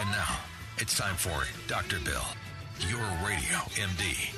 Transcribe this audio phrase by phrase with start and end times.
[0.00, 0.38] And now,
[0.76, 1.98] it's time for Dr.
[2.04, 2.22] Bill,
[2.88, 4.32] your radio MD.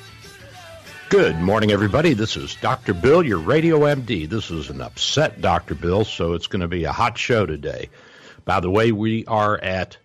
[1.10, 2.14] Good morning, everybody.
[2.14, 2.94] This is Dr.
[2.94, 4.26] Bill, your radio MD.
[4.26, 5.74] This is an upset Dr.
[5.74, 7.90] Bill, so it's going to be a hot show today.
[8.46, 9.98] By the way, we are at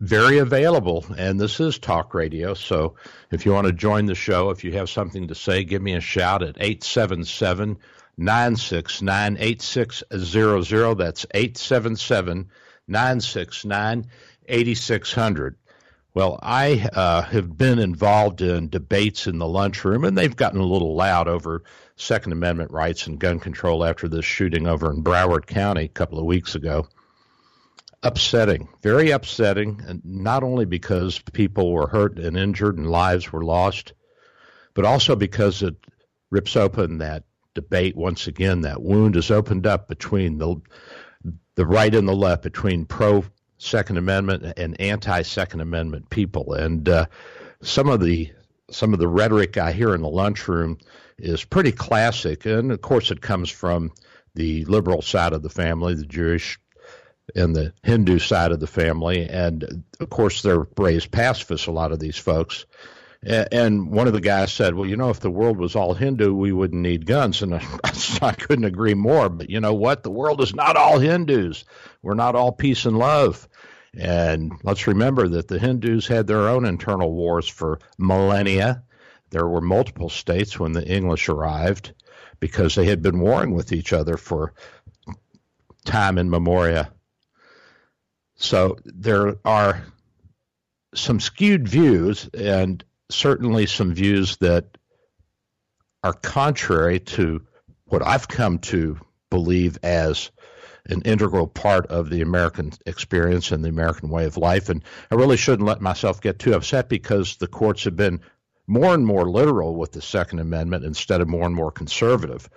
[0.00, 1.04] very available.
[1.16, 2.54] And this is talk radio.
[2.54, 2.96] So
[3.30, 5.94] if you want to join the show, if you have something to say, give me
[5.94, 7.78] a shout at 877
[8.18, 10.94] 969 8600.
[10.98, 12.50] That's 877
[12.86, 14.06] 969
[14.46, 15.56] 8600.
[16.12, 20.66] Well, I uh, have been involved in debates in the lunchroom, and they've gotten a
[20.66, 21.62] little loud over
[21.94, 26.18] Second Amendment rights and gun control after this shooting over in Broward County a couple
[26.18, 26.88] of weeks ago.
[28.02, 33.44] Upsetting, very upsetting, and not only because people were hurt and injured and lives were
[33.44, 33.92] lost,
[34.74, 35.76] but also because it
[36.30, 38.62] rips open that debate once again.
[38.62, 40.56] That wound is opened up between the
[41.54, 43.22] the right and the left, between pro
[43.60, 46.54] Second Amendment and anti Second Amendment people.
[46.54, 47.06] And uh,
[47.62, 48.32] some of the
[48.70, 50.78] some of the rhetoric I hear in the lunchroom
[51.18, 53.92] is pretty classic, and of course it comes from
[54.34, 56.58] the liberal side of the family, the Jewish
[57.36, 61.66] and the Hindu side of the family, and of course they're raised pacifists.
[61.66, 62.64] A lot of these folks.
[63.22, 66.32] And one of the guys said, "Well, you know, if the world was all Hindu,
[66.32, 67.54] we wouldn't need guns." And
[68.22, 69.28] I couldn't agree more.
[69.28, 70.02] But you know what?
[70.02, 71.64] The world is not all Hindus.
[72.00, 73.46] We're not all peace and love.
[73.96, 78.84] And let's remember that the Hindus had their own internal wars for millennia.
[79.30, 81.92] There were multiple states when the English arrived
[82.38, 84.54] because they had been warring with each other for
[85.84, 86.92] time in memoria.
[88.36, 89.84] So there are
[90.94, 94.78] some skewed views and certainly some views that
[96.02, 97.46] are contrary to
[97.84, 98.98] what I've come to
[99.30, 100.30] believe as
[100.90, 104.68] an integral part of the American experience and the American way of life.
[104.68, 108.20] And I really shouldn't let myself get too upset because the courts have been
[108.66, 112.48] more and more literal with the Second Amendment instead of more and more conservative.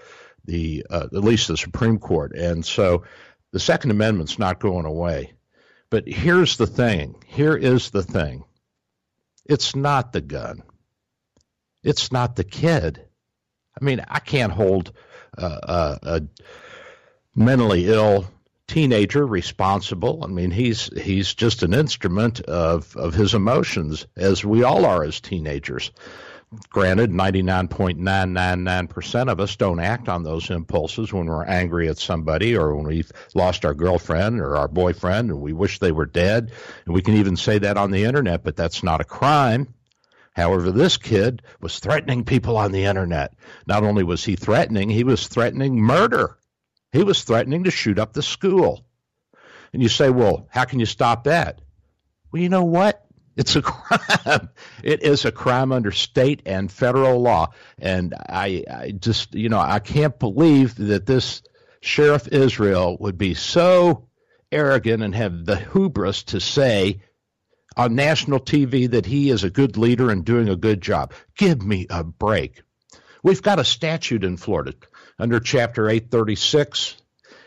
[0.46, 3.04] The uh, at least the Supreme Court, and so
[3.52, 5.34] the Second Amendment's not going away.
[5.90, 7.16] But here's the thing.
[7.28, 8.44] Here is the thing.
[9.46, 10.64] It's not the gun.
[11.84, 13.06] It's not the kid.
[13.80, 14.92] I mean, I can't hold
[15.38, 16.22] uh, uh, a
[17.36, 18.26] mentally ill
[18.68, 20.24] teenager responsible.
[20.24, 25.04] I mean, he's he's just an instrument of of his emotions, as we all are
[25.04, 25.92] as teenagers.
[26.70, 32.76] Granted, 99.999% of us don't act on those impulses when we're angry at somebody or
[32.76, 36.52] when we've lost our girlfriend or our boyfriend and we wish they were dead.
[36.86, 39.74] And we can even say that on the internet, but that's not a crime.
[40.34, 43.34] However, this kid was threatening people on the internet.
[43.66, 46.38] Not only was he threatening, he was threatening murder.
[46.94, 48.86] He was threatening to shoot up the school.
[49.74, 51.60] And you say, well, how can you stop that?
[52.31, 53.04] Well, you know what?
[53.36, 54.50] It's a crime.
[54.84, 57.51] It is a crime under state and federal law.
[57.80, 61.42] And I, I just, you know, I can't believe that this
[61.81, 64.07] Sheriff Israel would be so
[64.51, 67.01] arrogant and have the hubris to say
[67.75, 71.12] on national TV that he is a good leader and doing a good job.
[71.36, 72.62] Give me a break.
[73.24, 74.74] We've got a statute in Florida
[75.19, 76.98] under Chapter 836.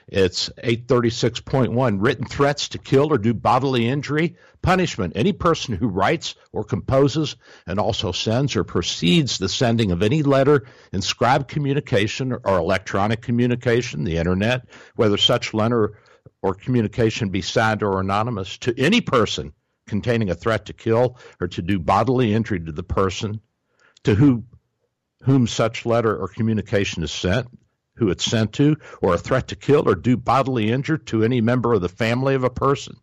[0.08, 4.36] It's 836.1 written threats to kill or do bodily injury.
[4.62, 7.36] Punishment any person who writes or composes
[7.66, 14.04] and also sends or proceeds the sending of any letter, inscribed communication, or electronic communication,
[14.04, 15.98] the internet, whether such letter
[16.40, 19.52] or communication be signed or anonymous, to any person
[19.88, 23.40] containing a threat to kill or to do bodily injury to the person
[24.04, 24.44] to who,
[25.26, 27.48] whom such letter or communication is sent,
[27.96, 31.40] who it's sent to, or a threat to kill or do bodily injury to any
[31.40, 32.94] member of the family of a person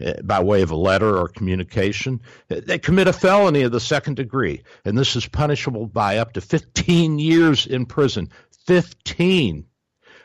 [0.00, 2.20] eh, by way of a letter or communication,
[2.50, 4.64] eh, they commit a felony of the second degree.
[4.84, 8.30] And this is punishable by up to 15 years in prison.
[8.66, 9.64] 15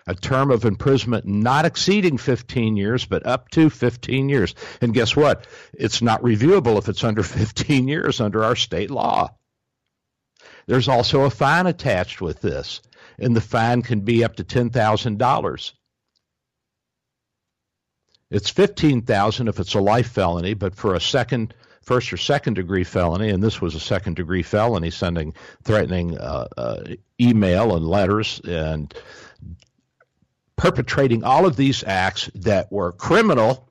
[0.09, 4.55] a term of imprisonment not exceeding 15 years, but up to 15 years.
[4.79, 5.45] And guess what?
[5.73, 9.35] It's not reviewable if it's under 15 years under our state law.
[10.67, 12.81] There's also a fine attached with this,
[13.17, 15.71] and the fine can be up to $10,000.
[18.29, 22.83] It's 15,000 if it's a life felony, but for a second first or second degree
[22.83, 25.33] felony, and this was a second degree felony, sending
[25.63, 26.83] threatening uh, uh,
[27.19, 28.93] email and letters and
[30.57, 33.69] perpetrating all of these acts that were criminal.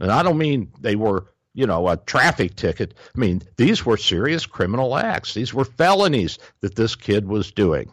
[0.00, 2.94] And I don't mean they were, you know, a traffic ticket.
[3.14, 5.34] I mean, these were serious criminal acts.
[5.34, 7.92] These were felonies that this kid was doing.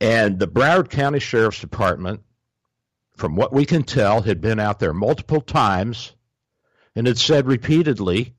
[0.00, 2.20] And the Broward County Sheriff's Department,
[3.16, 6.12] from what we can tell, had been out there multiple times
[6.94, 8.34] and had said repeatedly,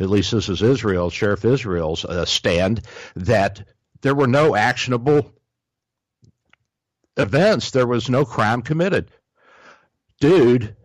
[0.00, 2.82] at least this is Israel, Sheriff Israel's uh, stand,
[3.14, 3.64] that
[4.02, 5.32] there were no actionable
[7.16, 9.10] events, there was no crime committed.
[10.20, 10.76] Dude,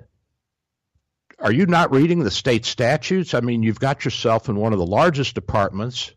[1.42, 3.34] are you not reading the state statutes?
[3.34, 6.12] I mean, you've got yourself in one of the largest departments,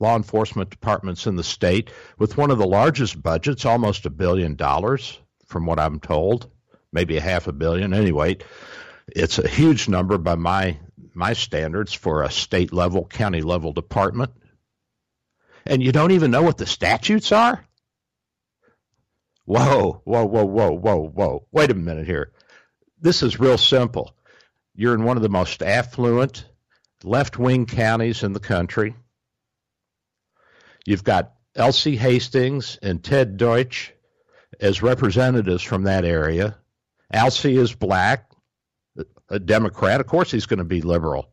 [0.00, 4.56] law enforcement departments in the state, with one of the largest budgets, almost a billion
[4.56, 6.50] dollars, from what I'm told,
[6.92, 7.94] maybe a half a billion.
[7.94, 8.38] Anyway,
[9.08, 10.78] it's a huge number by my
[11.14, 14.30] my standards for a state level, county level department.
[15.66, 17.64] And you don't even know what the statutes are?
[19.44, 21.46] Whoa, whoa, whoa, whoa, whoa, whoa.
[21.52, 22.32] Wait a minute here.
[23.02, 24.14] This is real simple.
[24.76, 26.46] You're in one of the most affluent
[27.02, 28.94] left wing counties in the country.
[30.86, 33.92] You've got Alcee Hastings and Ted Deutch
[34.60, 36.56] as representatives from that area.
[37.12, 38.30] Alcee is black,
[39.28, 40.00] a Democrat.
[40.00, 41.28] Of course, he's going to be liberal.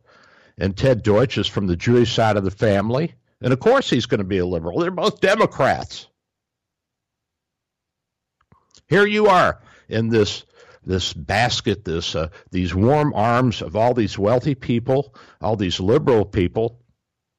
[0.58, 3.14] And Ted Deutch is from the Jewish side of the family.
[3.40, 4.80] And of course, he's going to be a liberal.
[4.80, 6.08] They're both Democrats.
[8.88, 10.44] Here you are in this
[10.90, 16.24] this basket, this uh, these warm arms of all these wealthy people, all these liberal
[16.24, 16.82] people,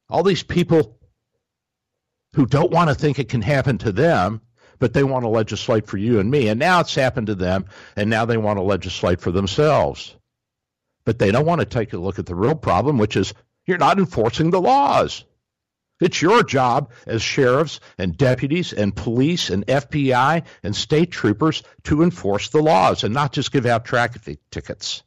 [0.08, 0.98] all these people
[2.34, 4.40] who don't want to think it can happen to them,
[4.78, 6.48] but they want to legislate for you and me.
[6.48, 10.16] And now it's happened to them, and now they want to legislate for themselves.
[11.04, 13.34] But they don't want to take a look at the real problem, which is
[13.66, 15.24] you're not enforcing the laws.
[16.02, 22.02] It's your job as sheriffs and deputies and police and FBI and state troopers to
[22.02, 25.04] enforce the laws and not just give out traffic tickets.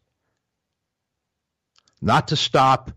[2.01, 2.91] Not to stop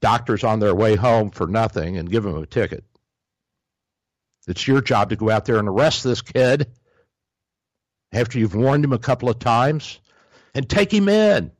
[0.00, 2.84] doctors on their way home for nothing and give them a ticket.
[4.48, 6.66] It's your job to go out there and arrest this kid
[8.12, 10.00] after you've warned him a couple of times
[10.52, 11.52] and take him in.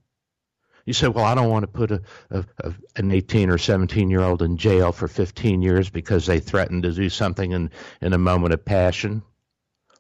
[0.86, 2.00] You say, well, I don't want to put a,
[2.30, 6.38] a, a, an 18 or 17 year old in jail for 15 years because they
[6.38, 9.22] threatened to do something in, in a moment of passion.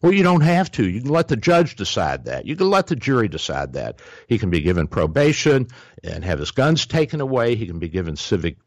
[0.00, 0.88] Well, you don't have to.
[0.88, 2.46] You can let the judge decide that.
[2.46, 4.00] You can let the jury decide that.
[4.28, 5.66] He can be given probation
[6.04, 7.56] and have his guns taken away.
[7.56, 8.58] He can be given civic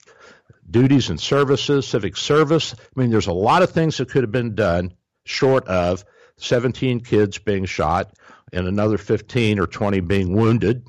[0.70, 2.74] duties and services, civic service.
[2.74, 6.04] I mean, there's a lot of things that could have been done short of
[6.38, 8.14] 17 kids being shot
[8.52, 10.88] and another 15 or 20 being wounded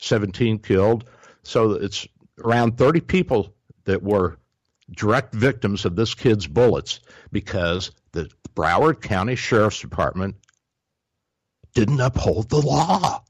[0.00, 1.08] 17 killed.
[1.42, 2.06] So it's
[2.42, 3.54] around 30 people
[3.84, 4.38] that were
[4.90, 10.36] direct victims of this kid's bullets because the Broward County Sheriff's Department
[11.74, 13.22] didn't uphold the law.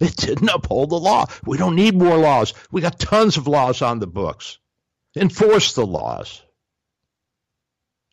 [0.00, 1.26] It didn't uphold the law.
[1.44, 2.54] We don't need more laws.
[2.70, 4.58] We got tons of laws on the books.
[5.16, 6.42] Enforce the laws.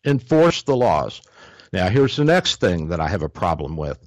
[0.04, 1.20] Enforce the laws.
[1.72, 3.98] Now, here's the next thing that I have a problem with.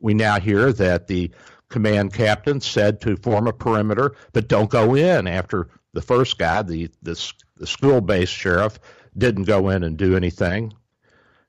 [0.00, 1.30] We now hear that the
[1.70, 6.62] command captain said to form a perimeter, but don't go in after the first guy,
[6.62, 8.78] the, the, the school based sheriff,
[9.16, 10.72] didn't go in and do anything.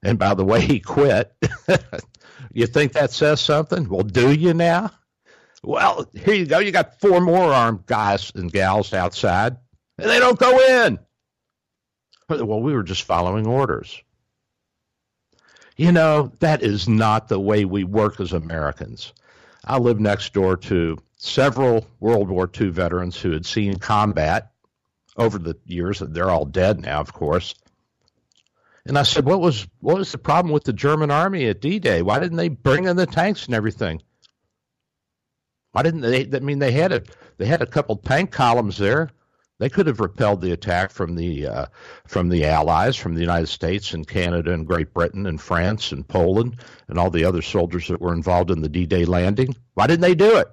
[0.01, 1.33] And by the way, he quit.
[2.53, 3.87] you think that says something?
[3.89, 4.91] Well, do you now?
[5.61, 6.59] Well, here you go.
[6.59, 9.57] You got four more armed guys and gals outside,
[9.97, 10.99] and they don't go in.
[12.29, 14.01] Well, we were just following orders.
[15.75, 19.13] You know, that is not the way we work as Americans.
[19.65, 24.51] I lived next door to several World War II veterans who had seen combat
[25.17, 25.99] over the years.
[25.99, 27.55] They're all dead now, of course.
[28.85, 32.01] And I said, "What was what was the problem with the German army at D-Day?
[32.01, 34.01] Why didn't they bring in the tanks and everything?
[35.71, 36.27] Why didn't they?
[36.33, 37.03] I mean, they had a
[37.37, 39.11] they had a couple tank columns there.
[39.59, 41.65] They could have repelled the attack from the uh,
[42.07, 46.07] from the Allies, from the United States and Canada and Great Britain and France and
[46.07, 49.55] Poland and all the other soldiers that were involved in the D-Day landing.
[49.73, 50.47] Why didn't they do it?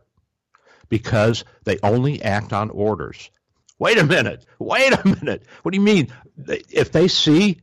[0.89, 3.31] Because they only act on orders.
[3.79, 4.45] Wait a minute.
[4.59, 5.47] Wait a minute.
[5.63, 6.13] What do you mean?
[6.47, 7.61] If they see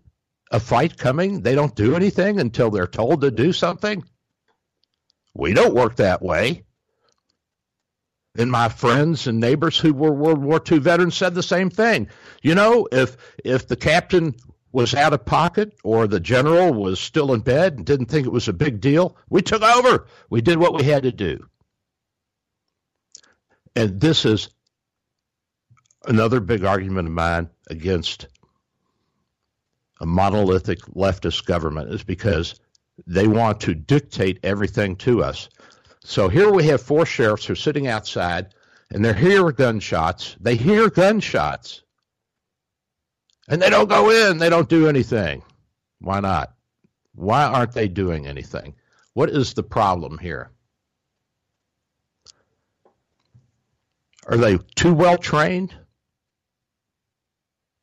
[0.52, 4.04] a fight coming, they don't do anything until they're told to do something?
[5.34, 6.64] We don't work that way.
[8.36, 12.08] And my friends and neighbors who were World War II veterans said the same thing.
[12.42, 14.36] You know, if if the captain
[14.72, 18.32] was out of pocket or the general was still in bed and didn't think it
[18.32, 20.08] was a big deal, we took over.
[20.32, 21.48] We did what we had to do.
[23.76, 24.50] And this is
[26.08, 28.28] another big argument of mine against
[30.02, 32.60] a monolithic leftist government is because
[33.08, 35.50] they want to dictate everything to us.
[36.06, 38.54] So here we have four sheriffs who are sitting outside
[38.92, 40.36] and they hear gunshots.
[40.40, 41.82] They hear gunshots.
[43.48, 45.44] And they don't go in, they don't do anything.
[46.00, 46.54] Why not?
[47.16, 48.76] Why aren't they doing anything?
[49.14, 50.52] What is the problem here?
[54.26, 55.74] Are they too well trained?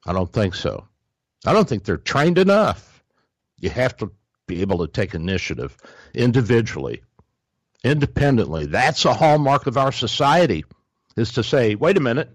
[0.07, 0.87] I don't think so.
[1.47, 3.03] I don't think they're trained enough.
[3.59, 4.11] You have to
[4.47, 5.77] be able to take initiative
[6.15, 7.03] individually,
[7.85, 8.67] independently.
[8.67, 10.65] That's a hallmark of our society
[11.17, 12.31] is to say, wait a minute,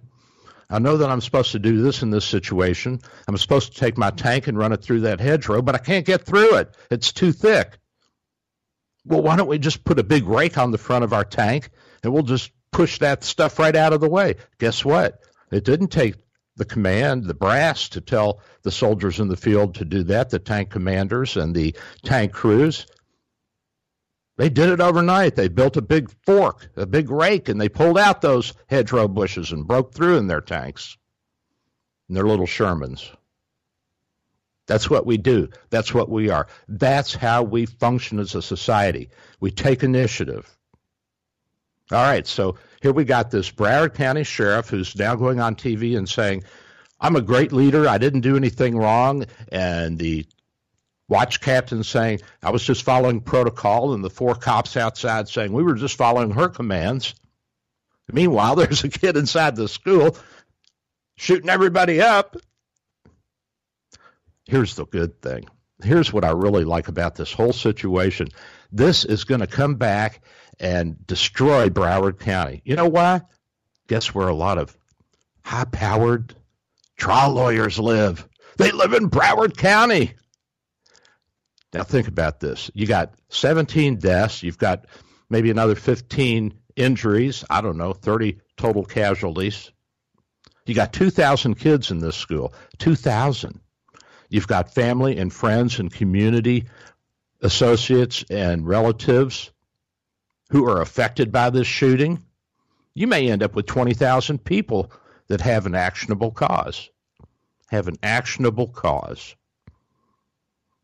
[0.69, 2.99] I know that I'm supposed to do this in this situation.
[3.27, 6.05] I'm supposed to take my tank and run it through that hedgerow, but I can't
[6.05, 6.75] get through it.
[6.89, 7.77] It's too thick.
[9.05, 11.69] Well, why don't we just put a big rake on the front of our tank
[12.03, 14.35] and we'll just push that stuff right out of the way?
[14.57, 15.19] Guess what?
[15.51, 16.15] It didn't take
[16.57, 20.39] the command, the brass, to tell the soldiers in the field to do that, the
[20.39, 22.87] tank commanders and the tank crews.
[24.37, 25.35] They did it overnight.
[25.35, 29.51] They built a big fork, a big rake, and they pulled out those hedgerow bushes
[29.51, 30.97] and broke through in their tanks,
[32.09, 33.09] in their little Shermans.
[34.67, 35.49] That's what we do.
[35.69, 36.47] That's what we are.
[36.67, 39.09] That's how we function as a society.
[39.39, 40.49] We take initiative.
[41.91, 45.95] All right, so here we got this Broward County sheriff who's now going on TV
[45.97, 46.43] and saying,
[46.99, 47.87] I'm a great leader.
[47.87, 49.25] I didn't do anything wrong.
[49.49, 50.25] And the
[51.07, 53.93] watch captain saying, I was just following protocol.
[53.93, 57.15] And the four cops outside saying, We were just following her commands.
[58.11, 60.17] Meanwhile, there's a kid inside the school
[61.17, 62.37] shooting everybody up.
[64.45, 65.45] Here's the good thing.
[65.83, 68.29] Here's what I really like about this whole situation.
[68.71, 70.21] This is going to come back
[70.59, 72.61] and destroy Broward County.
[72.63, 73.21] You know why?
[73.87, 74.75] Guess where a lot of
[75.43, 76.35] high powered
[76.95, 78.27] trial lawyers live?
[78.57, 80.13] They live in Broward County.
[81.75, 82.71] Now think about this.
[82.73, 84.85] You got 17 deaths, you've got
[85.29, 89.73] maybe another 15 injuries, I don't know, 30 total casualties.
[90.65, 92.53] You got 2,000 kids in this school.
[92.77, 93.59] 2,000.
[94.29, 96.69] You've got family and friends and community
[97.41, 99.51] associates and relatives
[100.51, 102.23] who are affected by this shooting,
[102.93, 104.93] you may end up with 20,000 people
[105.27, 106.89] that have an actionable cause,
[107.67, 109.35] have an actionable cause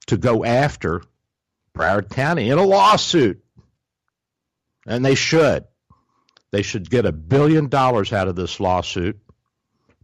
[0.07, 1.01] to go after
[1.75, 3.43] Broward County in a lawsuit.
[4.85, 5.65] And they should.
[6.51, 9.19] They should get a billion dollars out of this lawsuit.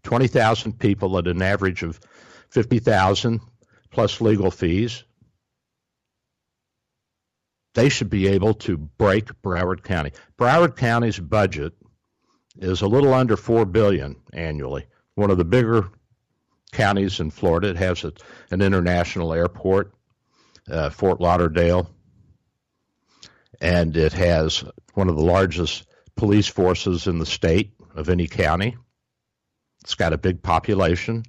[0.03, 1.99] 20,000 people at an average of
[2.49, 3.41] 50,000
[3.91, 5.03] plus legal fees
[7.77, 10.11] they should be able to break Broward County.
[10.35, 11.73] Broward County's budget
[12.57, 14.87] is a little under four billion annually.
[15.13, 15.87] One of the bigger
[16.77, 17.69] counties in Florida.
[17.69, 18.13] It has a,
[18.51, 19.93] an international airport,
[20.69, 21.89] uh, Fort Lauderdale,
[23.59, 28.77] and it has one of the largest police forces in the state of any county.
[29.83, 31.23] It's got a big population.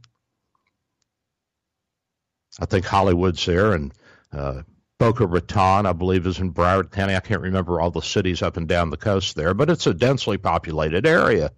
[2.61, 3.95] I think Hollywood's there, and
[4.33, 4.62] uh,
[4.99, 7.17] Boca Raton, I believe, is in Broward County.
[7.17, 9.95] I can't remember all the cities up and down the coast there, but it's a
[9.95, 11.52] densely populated area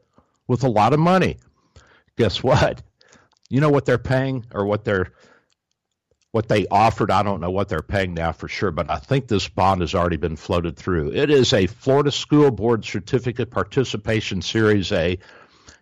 [0.46, 1.38] with a lot of money.
[2.16, 2.82] Guess what?
[3.50, 5.12] You know what they're paying or what they're
[6.32, 7.10] what they offered.
[7.10, 9.94] I don't know what they're paying now for sure, but I think this bond has
[9.94, 11.12] already been floated through.
[11.12, 15.18] It is a Florida School Board Certificate Participation Series A,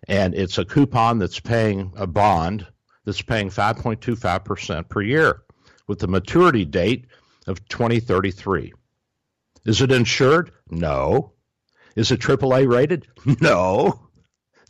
[0.07, 2.65] and it's a coupon that's paying a bond
[3.05, 5.43] that's paying 5.25% per year
[5.87, 7.05] with the maturity date
[7.47, 8.73] of 2033.
[9.65, 10.51] Is it insured?
[10.69, 11.33] No.
[11.95, 13.07] Is it AAA rated?
[13.41, 14.09] No.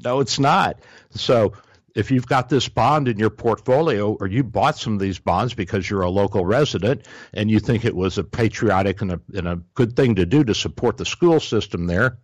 [0.01, 0.79] No, it's not.
[1.11, 1.53] So
[1.95, 5.53] if you've got this bond in your portfolio or you bought some of these bonds
[5.53, 9.47] because you're a local resident and you think it was a patriotic and a, and
[9.47, 12.19] a good thing to do to support the school system there,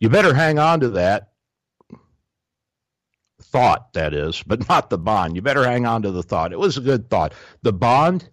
[0.00, 1.28] you better hang on to that
[3.42, 5.36] thought, that is, but not the bond.
[5.36, 6.52] You better hang on to the thought.
[6.52, 7.34] It was a good thought.
[7.62, 8.28] The bond,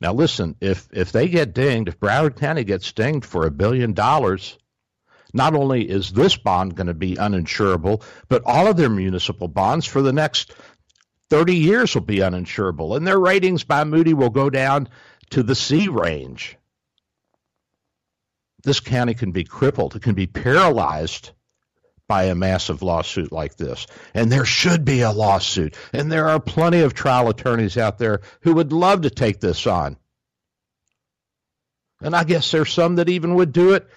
[0.00, 3.92] now listen, if if they get dinged, if Broward County gets dinged for a billion
[3.92, 4.58] dollars,
[5.32, 9.86] not only is this bond going to be uninsurable, but all of their municipal bonds
[9.86, 10.52] for the next
[11.30, 12.96] 30 years will be uninsurable.
[12.96, 14.88] And their ratings by Moody will go down
[15.30, 16.56] to the C range.
[18.62, 21.30] This county can be crippled, it can be paralyzed
[22.10, 23.86] by a massive lawsuit like this.
[24.14, 25.76] And there should be a lawsuit.
[25.92, 29.64] And there are plenty of trial attorneys out there who would love to take this
[29.68, 29.96] on.
[32.02, 33.88] And I guess there's some that even would do it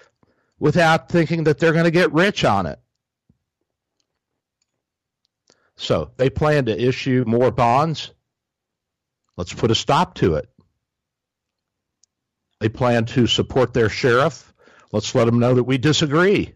[0.58, 2.78] without thinking that they're going to get rich on it.
[5.76, 8.12] So they plan to issue more bonds.
[9.36, 10.48] Let's put a stop to it.
[12.60, 14.52] They plan to support their sheriff.
[14.92, 16.54] Let's let them know that we disagree.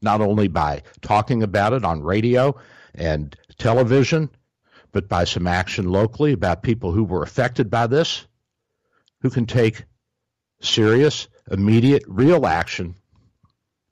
[0.00, 2.56] Not only by talking about it on radio
[2.94, 4.30] and television,
[4.92, 8.24] but by some action locally about people who were affected by this,
[9.20, 9.84] who can take
[10.60, 12.94] serious immediate, real action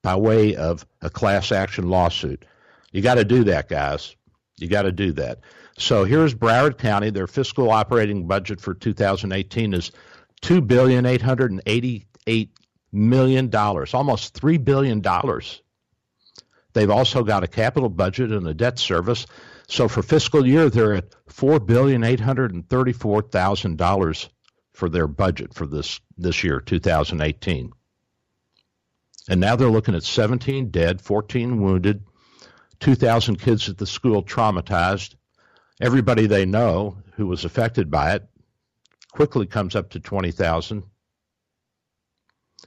[0.02, 2.44] by way of a class action lawsuit.
[2.92, 4.14] You got to do that, guys.
[4.56, 5.40] You got to do that.
[5.76, 7.10] So here's Broward County.
[7.10, 9.92] Their fiscal operating budget for 2018 is
[10.40, 12.50] two billion eight hundred and eighty-eight
[12.92, 15.62] million dollars, almost three billion dollars.
[16.72, 19.26] They've also got a capital budget and a debt service.
[19.68, 24.28] So for fiscal year, they're at four billion eight hundred and thirty-four thousand dollars
[24.78, 27.72] for their budget for this this year, 2018.
[29.28, 32.04] And now they're looking at 17 dead, 14 wounded,
[32.78, 35.16] 2,000 kids at the school traumatized.
[35.80, 38.28] Everybody they know who was affected by it
[39.10, 40.84] quickly comes up to 20,000.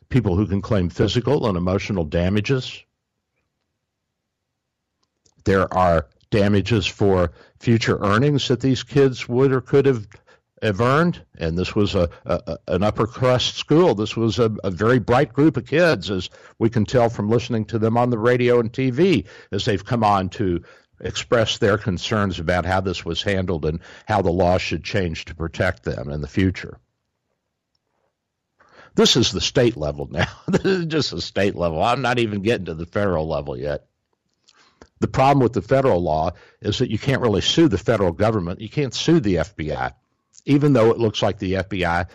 [0.10, 2.84] People who can claim physical and emotional damages.
[5.46, 10.08] There are damages for future earnings that these kids would or could have
[10.62, 13.96] have earned, and this was a, a an upper crust school.
[13.96, 17.66] This was a, a, very bright group of kids, as we can tell from listening
[17.66, 20.64] to them on the radio and TV, as they've come on to
[21.00, 25.36] express their concerns about how this was handled and how the law should change to
[25.36, 26.78] protect them in the future.
[28.94, 30.28] This is the state level now.
[30.48, 31.82] this is just the state level.
[31.82, 33.88] I'm not even getting to the federal level yet.
[35.00, 38.62] The problem with the federal law is that you can't really sue the federal government.
[38.62, 39.94] You can't sue the FBI
[40.46, 42.08] even though it looks like the FBI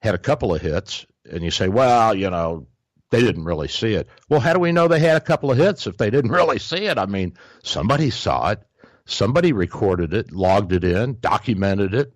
[0.00, 2.66] had a couple of hits, and you say, well, you know,
[3.10, 4.08] they didn't really see it.
[4.28, 6.58] Well, how do we know they had a couple of hits if they didn't really
[6.58, 6.98] see it?
[6.98, 8.62] I mean, somebody saw it,
[9.06, 12.12] somebody recorded it, logged it in, documented it.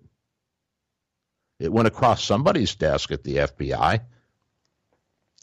[1.59, 4.01] It went across somebody's desk at the FBI.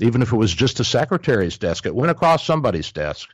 [0.01, 3.29] Even if it was just a secretary's desk, it went across somebody's desk.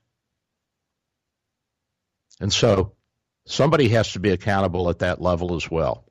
[2.40, 2.92] And so
[3.46, 6.05] somebody has to be accountable at that level as well.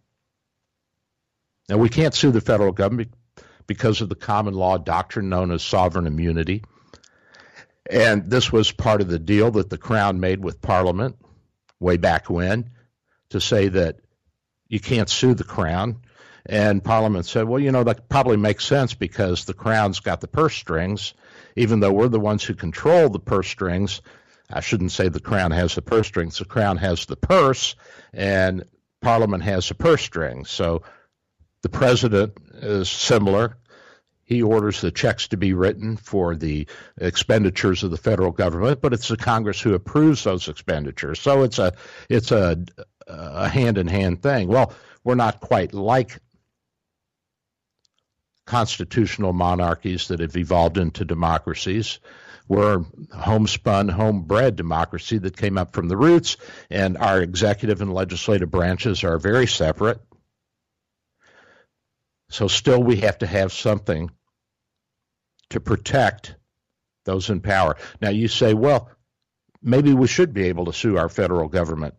[1.70, 3.14] Now, we can't sue the federal government
[3.68, 6.64] because of the common law doctrine known as sovereign immunity.
[7.90, 11.18] And this was part of the deal that the Crown made with Parliament
[11.80, 12.72] way back when
[13.30, 14.00] to say that
[14.68, 16.02] you can't sue the Crown.
[16.48, 20.28] And Parliament said, well, you know, that probably makes sense because the Crown's got the
[20.28, 21.14] purse strings,
[21.56, 24.02] even though we're the ones who control the purse strings.
[24.52, 26.38] I shouldn't say the Crown has the purse strings.
[26.38, 27.76] The Crown has the purse,
[28.14, 28.66] and
[29.02, 30.52] Parliament has the purse strings.
[30.52, 30.84] So
[31.66, 33.58] the president is similar.
[34.24, 38.94] He orders the checks to be written for the expenditures of the federal government, but
[38.94, 41.20] it's the Congress who approves those expenditures.
[41.20, 41.74] So it's a
[42.08, 42.64] it's a
[43.08, 44.48] a hand in hand thing.
[44.48, 44.74] Well,
[45.04, 46.20] we're not quite like
[48.46, 51.98] constitutional monarchies that have evolved into democracies.
[52.48, 56.38] We're homespun, homebred democracy that came up from the roots,
[56.70, 60.00] and our executive and legislative branches are very separate.
[62.30, 64.12] So still we have to have something
[65.50, 66.36] to protect
[67.06, 67.78] those in power.
[68.02, 68.90] Now you say, well,
[69.62, 71.94] maybe we should be able to sue our federal government.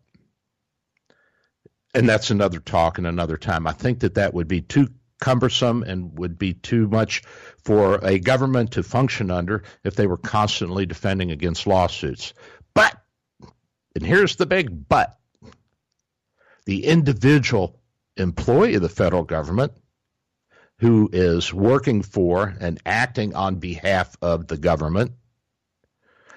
[1.95, 3.67] And that's another talk and another time.
[3.67, 4.89] I think that that would be too
[5.21, 7.23] cumbersome and would be too much
[7.65, 12.35] for a government to function under if they were constantly defending against lawsuits.
[12.75, 12.95] But,
[13.95, 15.17] and here's the big but
[16.67, 17.81] the individual
[18.17, 19.73] employee of the federal government
[20.79, 25.13] who is working for and acting on behalf of the government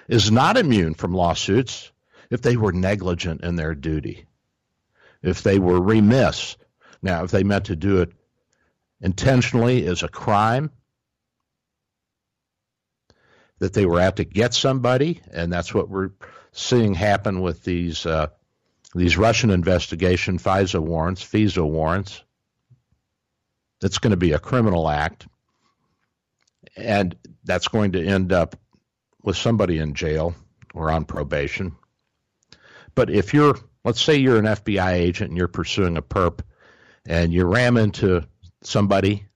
[0.08, 1.92] is not immune from lawsuits
[2.30, 4.26] if they were negligent in their duty,
[5.22, 6.56] if they were remiss.
[7.02, 8.12] Now, if they meant to do it
[9.00, 10.70] intentionally as a crime,
[13.58, 16.10] that they were out to get somebody, and that's what we're
[16.52, 18.28] seeing happen with these uh,
[18.94, 22.24] these Russian investigation FISA warrants, FISA warrants.
[23.82, 25.26] It's going to be a criminal act,
[26.76, 28.56] and that's going to end up
[29.22, 30.34] with somebody in jail
[30.74, 31.76] or on probation.
[32.94, 36.40] But if you're, let's say you're an FBI agent and you're pursuing a perp,
[37.06, 38.26] and you ram into
[38.62, 39.26] somebody,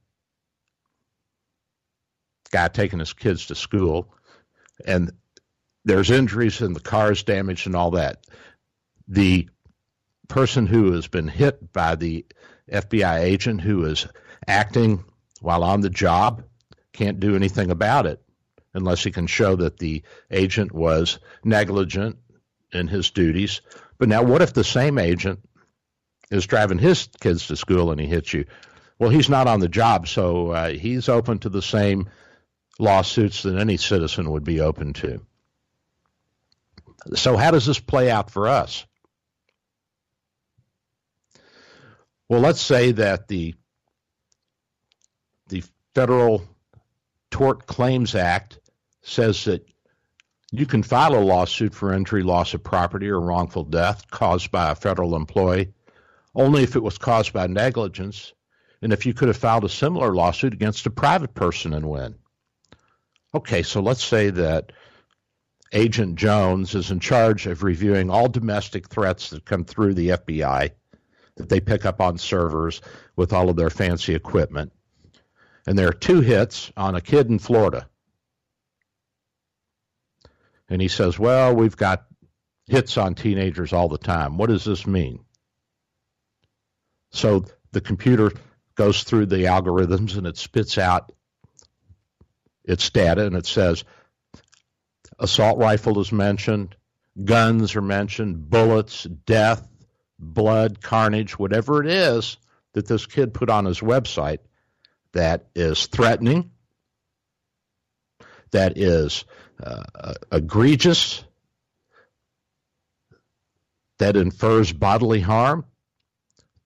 [2.51, 4.13] guy taking his kids to school,
[4.87, 5.11] and
[5.85, 8.27] there's injuries and the car is damaged and all that.
[9.09, 9.49] The
[10.29, 12.25] person who has been hit by the
[12.71, 14.07] FBI agent who is
[14.47, 15.05] acting
[15.41, 16.45] while on the job
[16.93, 18.23] can't do anything about it
[18.73, 22.17] unless he can show that the agent was negligent
[22.73, 23.61] in his duties.
[23.99, 25.41] But now, what if the same agent
[26.31, 28.47] is driving his kids to school and he hits you?
[28.99, 32.09] Well, he's not on the job, so uh, he's open to the same
[32.79, 35.21] lawsuits that any citizen would be open to.
[37.15, 38.87] So, how does this play out for us?
[42.29, 43.55] Well, let's say that the
[45.49, 45.63] the
[45.95, 46.43] Federal
[47.31, 48.59] Tort Claims Act
[49.03, 49.69] says that
[50.51, 54.71] you can file a lawsuit for injury, loss of property, or wrongful death caused by
[54.71, 55.73] a federal employee
[56.35, 58.33] only if it was caused by negligence
[58.83, 62.15] and if you could have filed a similar lawsuit against a private person and win.
[63.35, 64.73] Okay, so let's say that
[65.73, 70.71] Agent Jones is in charge of reviewing all domestic threats that come through the FBI
[71.37, 72.81] that they pick up on servers
[73.17, 74.73] with all of their fancy equipment.
[75.67, 77.89] And there are two hits on a kid in Florida.
[80.69, 82.07] And he says, Well, we've got
[82.67, 84.37] hits on teenagers all the time.
[84.39, 85.25] What does this mean?
[87.13, 88.33] So the computer
[88.75, 91.13] goes through the algorithms and it spits out
[92.65, 93.85] its data and it says
[95.19, 96.75] assault rifle is mentioned,
[97.23, 99.69] guns are mentioned, bullets, death,
[100.19, 102.37] blood, carnage, whatever it is
[102.73, 104.39] that this kid put on his website
[105.15, 106.51] that is threatening,
[108.53, 109.25] that is
[109.63, 111.25] uh, egregious,
[113.99, 115.65] that infers bodily harm,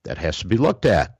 [0.04, 1.14] that has to be looked at.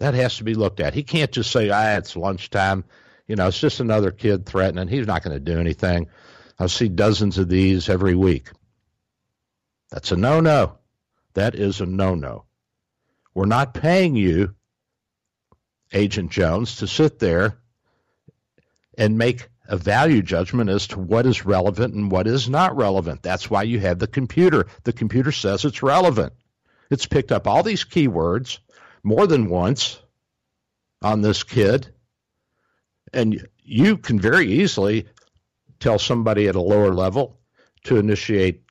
[0.00, 0.94] That has to be looked at.
[0.94, 2.84] He can't just say, ah, it's lunchtime.
[3.26, 4.88] You know, it's just another kid threatening.
[4.88, 6.06] He's not going to do anything.
[6.58, 8.50] I see dozens of these every week.
[9.90, 10.78] That's a no no.
[11.34, 12.44] That is a no no.
[13.34, 14.54] We're not paying you,
[15.92, 17.58] Agent Jones, to sit there
[18.96, 23.22] and make a value judgment as to what is relevant and what is not relevant.
[23.22, 24.66] That's why you have the computer.
[24.84, 26.32] The computer says it's relevant.
[26.90, 28.58] It's picked up all these keywords
[29.02, 30.00] more than once
[31.02, 31.88] on this kid.
[33.12, 35.06] And you can very easily
[35.80, 37.38] tell somebody at a lower level
[37.84, 38.62] to initiate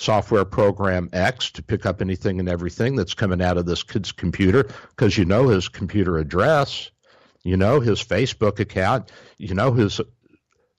[0.00, 4.12] software program X to pick up anything and everything that's coming out of this kid's
[4.12, 6.90] computer because you know his computer address,
[7.42, 10.00] you know his Facebook account, you know his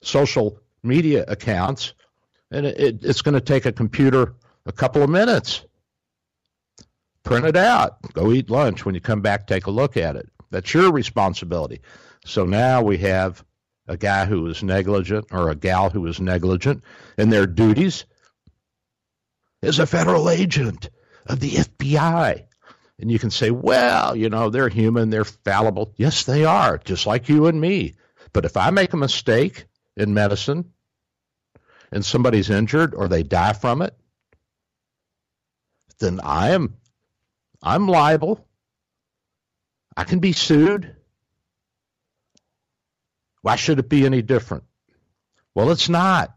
[0.02, 1.94] social media accounts,
[2.50, 4.34] and it, it's going to take a computer
[4.66, 5.64] a couple of minutes
[7.22, 8.00] print it out.
[8.12, 8.84] Go eat lunch.
[8.84, 10.28] When you come back, take a look at it.
[10.50, 11.80] That's your responsibility.
[12.24, 13.44] So now we have
[13.88, 16.82] a guy who is negligent or a gal who is negligent
[17.18, 18.04] in their duties
[19.62, 20.90] as a federal agent
[21.26, 22.44] of the FBI.
[22.98, 25.92] And you can say, well, you know, they're human, they're fallible.
[25.96, 27.94] Yes, they are, just like you and me.
[28.32, 30.72] But if I make a mistake in medicine
[31.90, 33.96] and somebody's injured or they die from it,
[35.98, 36.76] then I am
[37.62, 38.44] I'm liable.
[39.96, 40.96] I can be sued.
[43.42, 44.64] Why should it be any different?
[45.54, 46.34] Well, it's not.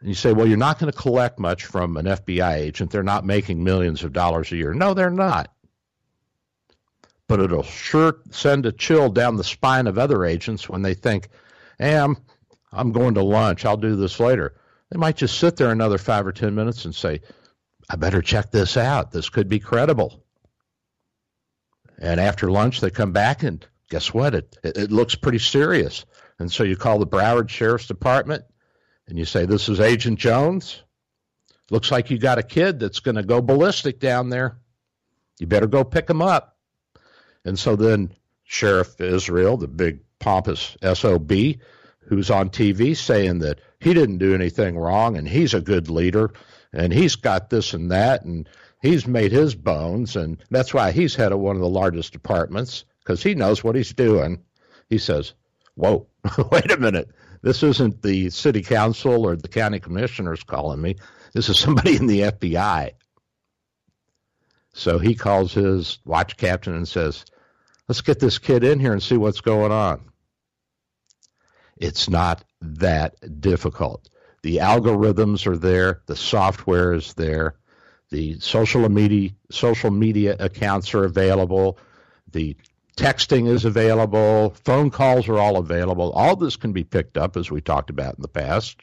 [0.00, 2.90] And you say, well, you're not going to collect much from an FBI agent.
[2.90, 4.74] They're not making millions of dollars a year.
[4.74, 5.52] No, they're not.
[7.28, 11.28] But it'll sure send a chill down the spine of other agents when they think,
[11.78, 12.16] hey, I'm,
[12.72, 13.64] I'm going to lunch.
[13.64, 14.54] I'll do this later.
[14.90, 17.22] They might just sit there another five or 10 minutes and say,
[17.88, 19.10] I better check this out.
[19.12, 20.22] This could be credible.
[21.98, 24.34] And after lunch, they come back and guess what?
[24.34, 26.04] It, it, it looks pretty serious.
[26.38, 28.44] And so you call the Broward Sheriff's Department
[29.08, 30.82] and you say, This is Agent Jones.
[31.70, 34.56] Looks like you got a kid that's going to go ballistic down there.
[35.38, 36.56] You better go pick him up.
[37.44, 38.14] And so then
[38.44, 41.32] Sheriff Israel, the big pompous SOB,
[42.08, 46.32] who's on TV saying that he didn't do anything wrong and he's a good leader
[46.72, 48.48] and he's got this and that and
[48.80, 52.84] he's made his bones and that's why he's head of one of the largest departments
[53.00, 54.42] because he knows what he's doing.
[54.88, 55.34] He says,
[55.74, 56.06] Whoa,
[56.50, 57.10] wait a minute.
[57.42, 60.96] This isn't the city council or the county commissioners calling me.
[61.32, 62.92] This is somebody in the FBI.
[64.72, 67.24] So he calls his watch captain and says,
[67.88, 70.10] Let's get this kid in here and see what's going on.
[71.76, 74.08] It's not that difficult.
[74.42, 77.56] The algorithms are there, the software is there,
[78.10, 81.78] the social media social media accounts are available,
[82.30, 82.56] the
[82.96, 86.12] texting is available, phone calls are all available.
[86.12, 88.80] All this can be picked up as we talked about in the past.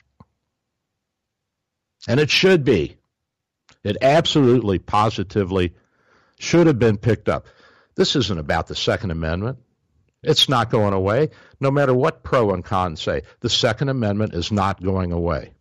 [2.07, 2.97] And it should be.
[3.83, 5.73] It absolutely positively
[6.39, 7.47] should have been picked up.
[7.95, 9.59] This isn't about the Second Amendment.
[10.21, 13.23] It's not going away, no matter what pro and con say.
[13.41, 15.53] The Second Amendment is not going away.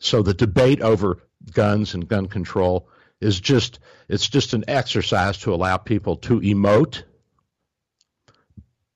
[0.00, 1.18] So the debate over
[1.52, 2.88] guns and gun control
[3.20, 7.02] is just it's just an exercise to allow people to emote.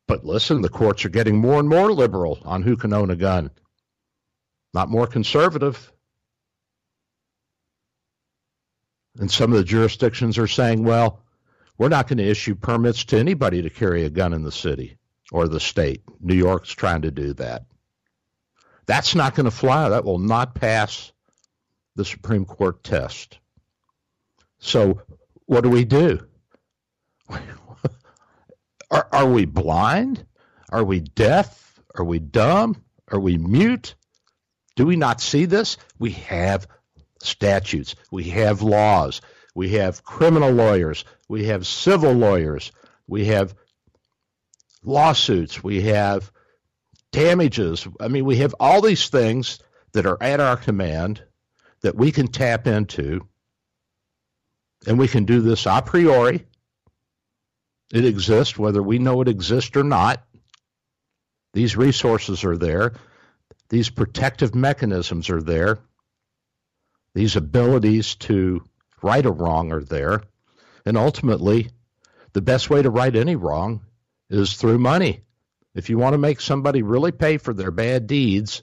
[0.06, 3.16] But listen, the courts are getting more and more liberal on who can own a
[3.16, 3.50] gun.
[4.74, 5.92] Not more conservative.
[9.18, 11.22] And some of the jurisdictions are saying, well,
[11.78, 14.98] we're not going to issue permits to anybody to carry a gun in the city
[15.32, 16.02] or the state.
[16.20, 17.64] New York's trying to do that.
[18.86, 19.88] That's not going to fly.
[19.88, 21.12] That will not pass
[21.96, 23.39] the Supreme Court test.
[24.60, 25.02] So,
[25.46, 26.26] what do we do?
[28.90, 30.24] are, are we blind?
[30.70, 31.80] Are we deaf?
[31.96, 32.82] Are we dumb?
[33.10, 33.94] Are we mute?
[34.76, 35.76] Do we not see this?
[35.98, 36.66] We have
[37.22, 39.20] statutes, we have laws,
[39.54, 42.72] we have criminal lawyers, we have civil lawyers,
[43.06, 43.54] we have
[44.82, 46.30] lawsuits, we have
[47.12, 47.86] damages.
[48.00, 49.58] I mean, we have all these things
[49.92, 51.22] that are at our command
[51.82, 53.26] that we can tap into,
[54.86, 56.46] and we can do this a priori.
[57.92, 60.24] It exists, whether we know it exists or not.
[61.52, 62.94] These resources are there.
[63.68, 65.78] These protective mechanisms are there.
[67.14, 68.62] These abilities to
[69.02, 70.22] right a wrong are there.
[70.86, 71.70] And ultimately,
[72.32, 73.80] the best way to right any wrong
[74.28, 75.22] is through money.
[75.74, 78.62] If you want to make somebody really pay for their bad deeds,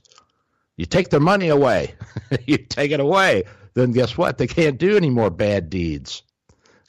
[0.75, 1.95] you take their money away.
[2.45, 3.43] you take it away.
[3.77, 4.39] Then guess what?
[4.39, 6.23] They can't do any more bad deeds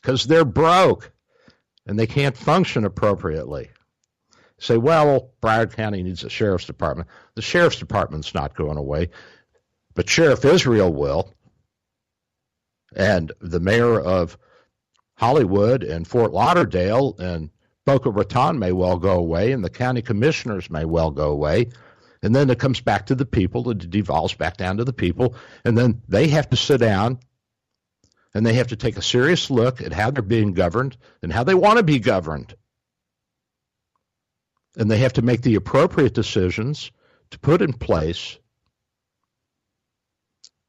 [0.01, 1.13] because they're broke
[1.87, 3.69] and they can't function appropriately.
[4.57, 7.07] Say, well, Broward County needs a sheriff's department.
[7.35, 9.11] The sheriff's department's not going away,
[9.95, 11.35] but Sheriff Israel will.
[12.97, 14.39] And the mayor of
[15.19, 17.51] Hollywood and Fort Lauderdale and
[17.85, 21.69] Boca Raton may well go away, and the county commissioners may well go away.
[22.23, 25.35] And then it comes back to the people, it devolves back down to the people,
[25.65, 27.21] and then they have to sit down
[28.35, 31.45] and they have to take a serious look at how they're being governed and how
[31.45, 32.55] they want to be governed.
[34.77, 36.91] And they have to make the appropriate decisions
[37.31, 38.39] to put in place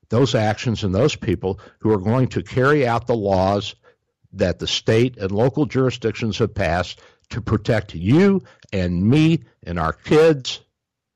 [0.10, 3.76] those actions and those people who are going to carry out the laws
[4.34, 9.94] that the state and local jurisdictions have passed to protect you and me and our
[9.94, 10.62] kids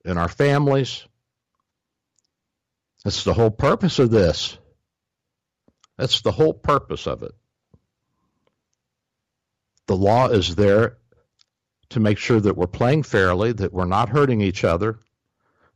[0.05, 1.05] and our families.
[3.03, 4.57] That's the whole purpose of this.
[5.97, 7.33] That's the whole purpose of it.
[9.87, 10.97] The law is there
[11.89, 14.99] to make sure that we're playing fairly, that we're not hurting each other,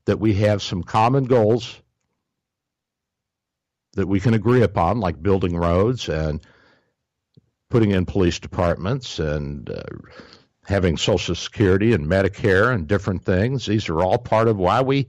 [0.05, 1.79] that we have some common goals
[3.93, 6.41] that we can agree upon, like building roads and
[7.69, 9.81] putting in police departments and uh,
[10.67, 13.65] having Social Security and Medicare and different things.
[13.65, 15.07] These are all part of why we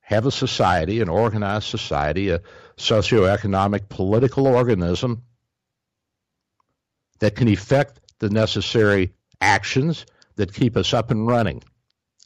[0.00, 2.40] have a society, an organized society, a
[2.78, 5.24] socioeconomic political organism
[7.20, 10.06] that can effect the necessary actions
[10.36, 11.62] that keep us up and running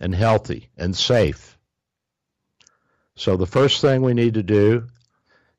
[0.00, 1.58] and healthy and safe.
[3.16, 4.86] So the first thing we need to do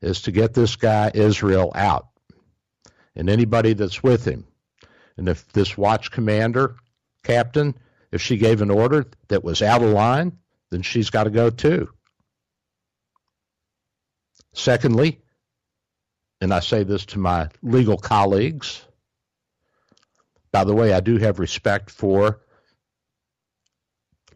[0.00, 2.08] is to get this guy Israel out
[3.14, 4.47] and anybody that's with him.
[5.18, 6.76] And if this watch commander,
[7.24, 7.74] captain,
[8.12, 10.38] if she gave an order that was out of line,
[10.70, 11.90] then she's got to go too.
[14.54, 15.20] Secondly,
[16.40, 18.84] and I say this to my legal colleagues,
[20.52, 22.40] by the way, I do have respect for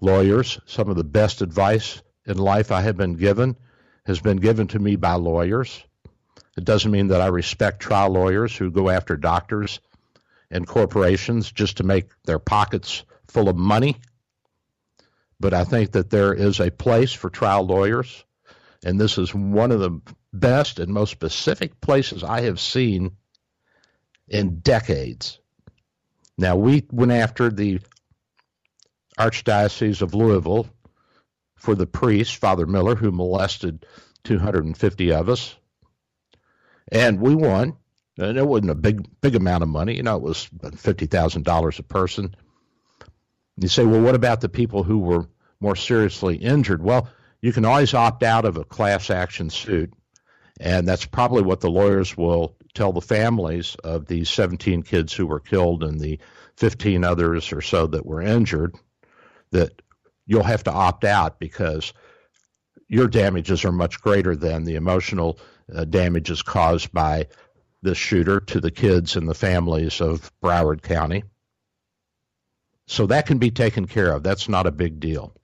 [0.01, 0.59] lawyers.
[0.67, 3.57] Some of the best advice in life I have been given
[4.05, 5.83] has been given to me by lawyers.
[6.57, 9.81] It doesn't mean that I respect trial lawyers who go after doctors
[10.53, 13.97] and corporations just to make their pockets full of money.
[15.41, 18.25] But I think that there is a place for trial lawyers,
[18.85, 20.01] and this is one of the
[20.33, 23.17] best and most specific places I have seen
[24.29, 25.41] in decades.
[26.39, 27.81] Now, we went after the
[29.19, 30.69] Archdiocese of Louisville
[31.57, 33.87] for the priest, Father Miller, who molested
[34.25, 35.57] 250 of us.
[36.91, 37.77] And we won.
[38.19, 39.97] And it wasn't a big big amount of money.
[39.97, 42.35] You know, it was $50,000 a person.
[43.57, 45.29] You say, well, what about the people who were
[45.61, 46.83] more seriously injured?
[46.83, 47.09] Well,
[47.41, 49.93] you can always opt out of a class action suit.
[50.61, 55.27] And that's probably what the lawyers will tell the families of these 17 kids who
[55.27, 56.19] were killed and the
[56.57, 58.75] 15 others or so that were injured
[59.51, 59.83] that
[60.27, 61.93] you'll have to opt out because
[62.89, 65.39] your damages are much greater than the emotional
[65.75, 67.27] uh, damages caused by
[67.83, 71.25] this shooter to the kids and the families of Broward County.
[72.87, 74.23] So that can be taken care of.
[74.23, 75.35] That's not a big deal.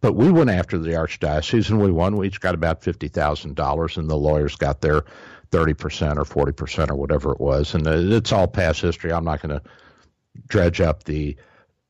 [0.00, 2.16] But we went after the archdiocese and we won.
[2.16, 5.04] We each got about $50,000, and the lawyers got their
[5.50, 7.74] 30% or 40% or whatever it was.
[7.74, 9.12] And uh, it's all past history.
[9.12, 9.62] I'm not going to
[10.48, 11.36] dredge up the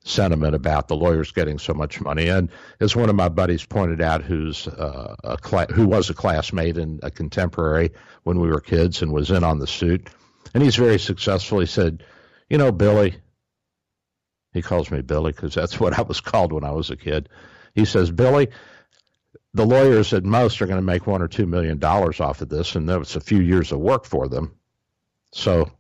[0.04, 2.28] sentiment about the lawyers getting so much money.
[2.28, 6.14] And as one of my buddies pointed out, who's uh, a cl- who was a
[6.14, 7.90] classmate and a contemporary
[8.22, 10.08] when we were kids and was in on the suit,
[10.52, 11.58] and he's very successful.
[11.58, 12.04] He said,
[12.48, 13.16] "You know, Billy."
[14.52, 17.28] He calls me Billy because that's what I was called when I was a kid.
[17.74, 18.48] He says, "Billy."
[19.56, 22.48] The lawyers at most are going to make one or two million dollars off of
[22.48, 24.56] this, and that's a few years of work for them.
[25.32, 25.70] So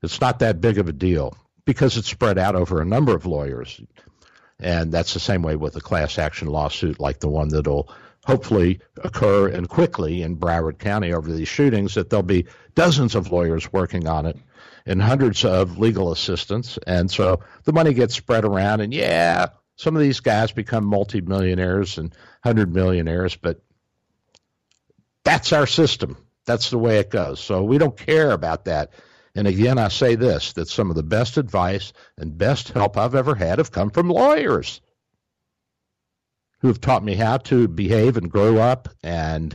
[0.00, 1.36] it's not that big of a deal
[1.66, 3.78] because it's spread out over a number of lawyers.
[4.58, 7.92] And that's the same way with a class action lawsuit like the one that'll
[8.24, 13.30] hopefully occur and quickly in Broward County over these shootings, that there'll be dozens of
[13.30, 14.38] lawyers working on it
[14.86, 16.78] and hundreds of legal assistants.
[16.86, 18.80] And so the money gets spread around.
[18.80, 23.60] And yeah, some of these guys become multimillionaires and hundred millionaires, but
[25.24, 26.16] that's our system.
[26.46, 27.40] That's the way it goes.
[27.40, 28.92] So we don't care about that
[29.36, 33.14] and again, I say this that some of the best advice and best help I've
[33.14, 34.80] ever had have come from lawyers
[36.60, 39.54] who have taught me how to behave and grow up and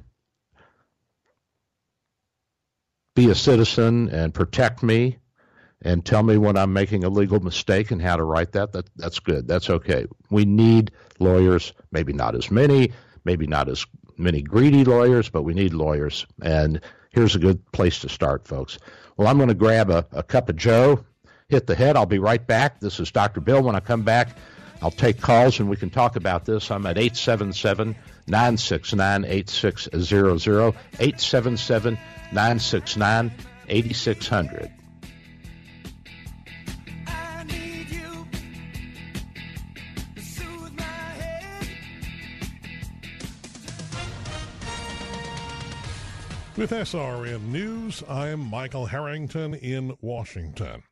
[3.16, 5.18] be a citizen and protect me
[5.82, 8.74] and tell me when I'm making a legal mistake and how to write that.
[8.74, 9.48] that that's good.
[9.48, 10.06] That's okay.
[10.30, 12.92] We need lawyers, maybe not as many,
[13.26, 13.84] maybe not as
[14.16, 16.28] many greedy lawyers, but we need lawyers.
[16.44, 16.82] And
[17.12, 18.80] here's a good place to start, folks.
[19.18, 21.06] Well, I'm going to grab a, a cup of Joe,
[21.48, 21.96] hit the head.
[21.96, 22.80] I'll be right back.
[22.80, 23.42] This is Dr.
[23.42, 23.62] Bill.
[23.62, 24.38] When I come back,
[24.82, 26.72] I'll take calls and we can talk about this.
[26.72, 27.96] I'm at 877
[28.28, 31.94] 969 8600, 877
[32.32, 33.32] 969
[33.68, 34.81] 8600.
[46.62, 50.84] With SRN News, I'm Michael Harrington in Washington.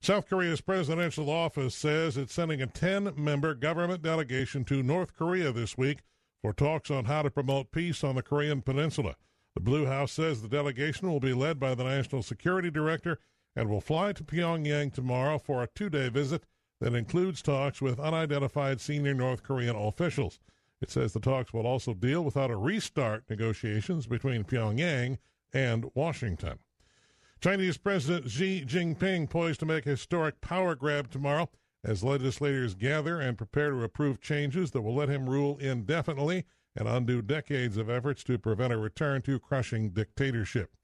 [0.00, 5.50] South Korea's presidential office says it's sending a 10 member government delegation to North Korea
[5.50, 6.02] this week
[6.42, 9.16] for talks on how to promote peace on the Korean Peninsula.
[9.56, 13.18] The Blue House says the delegation will be led by the National Security Director
[13.56, 16.44] and will fly to Pyongyang tomorrow for a two day visit
[16.80, 20.38] that includes talks with unidentified senior North Korean officials.
[20.80, 25.18] It says the talks will also deal without a restart negotiations between Pyongyang
[25.52, 26.58] and Washington.
[27.40, 31.50] Chinese President Xi Jinping poised to make a historic power grab tomorrow
[31.82, 36.44] as legislators gather and prepare to approve changes that will let him rule indefinitely
[36.76, 40.76] and undo decades of efforts to prevent a return to crushing dictatorship.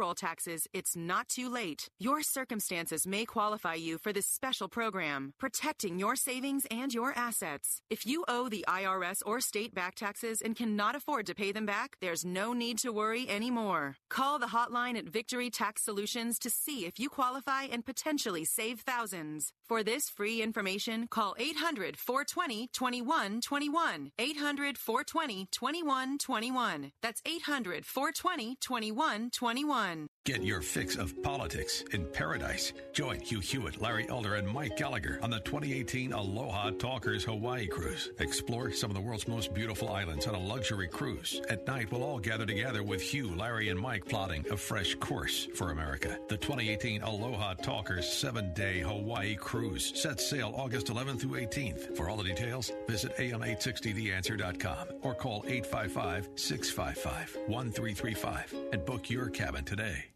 [0.00, 1.90] payroll taxes, it's not too late.
[1.98, 7.82] Your circumstances may qualify you for this special program, protecting your savings and your assets.
[7.90, 11.66] If you owe the IRS or state back taxes and cannot afford to pay them
[11.66, 13.96] back, there's no need to worry anymore.
[14.08, 18.80] Call the hotline at Victory Tax Solutions to see if you qualify and potentially save
[18.80, 19.52] thousands.
[19.68, 24.12] For this free information, call 800 420 2121.
[24.18, 26.92] 800 420 2121.
[27.02, 30.19] That's 800 420 2121 one.
[30.26, 32.74] Get your fix of politics in paradise.
[32.92, 38.10] Join Hugh Hewitt, Larry Elder, and Mike Gallagher on the 2018 Aloha Talkers Hawaii Cruise.
[38.18, 41.40] Explore some of the world's most beautiful islands on a luxury cruise.
[41.48, 45.48] At night, we'll all gather together with Hugh, Larry, and Mike plotting a fresh course
[45.54, 46.18] for America.
[46.28, 51.96] The 2018 Aloha Talkers seven day Hawaii Cruise sets sail August 11th through 18th.
[51.96, 59.64] For all the details, visit am860theanswer.com or call 855 655 1335 and book your cabin
[59.64, 60.10] today.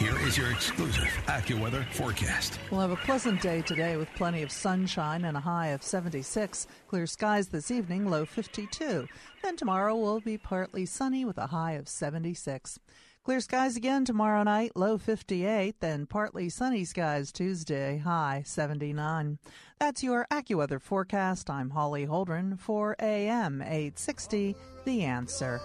[0.00, 2.58] Here is your exclusive AccuWeather forecast.
[2.70, 6.66] We'll have a pleasant day today with plenty of sunshine and a high of 76.
[6.88, 9.06] Clear skies this evening, low 52.
[9.42, 12.78] Then tomorrow will be partly sunny with a high of 76.
[13.24, 19.38] Clear skies again tomorrow night, low 58, then partly sunny skies Tuesday, high 79.
[19.78, 21.50] That's your AccuWeather forecast.
[21.50, 24.56] I'm Holly Holdren for AM 860,
[24.86, 25.60] The Answer.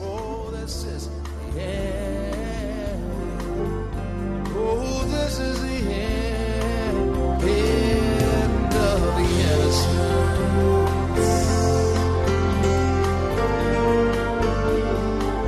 [0.00, 3.02] Oh, this is the end.
[4.56, 7.42] Oh, this is the end.
[7.42, 9.22] End of the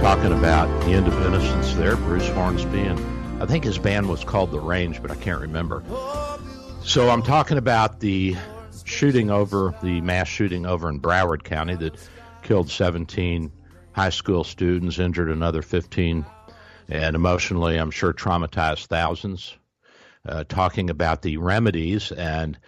[0.00, 4.22] Talking about the end of innocence there, Bruce Hornsby, and I think his band was
[4.24, 5.82] called The Range, but I can't remember.
[6.82, 8.36] So I'm talking about the
[8.84, 11.96] shooting over, the mass shooting over in Broward County that
[12.42, 13.50] killed 17
[14.00, 16.24] high school students, injured another 15,
[16.88, 19.54] and emotionally, I'm sure, traumatized thousands.
[20.26, 22.58] Uh, talking about the remedies and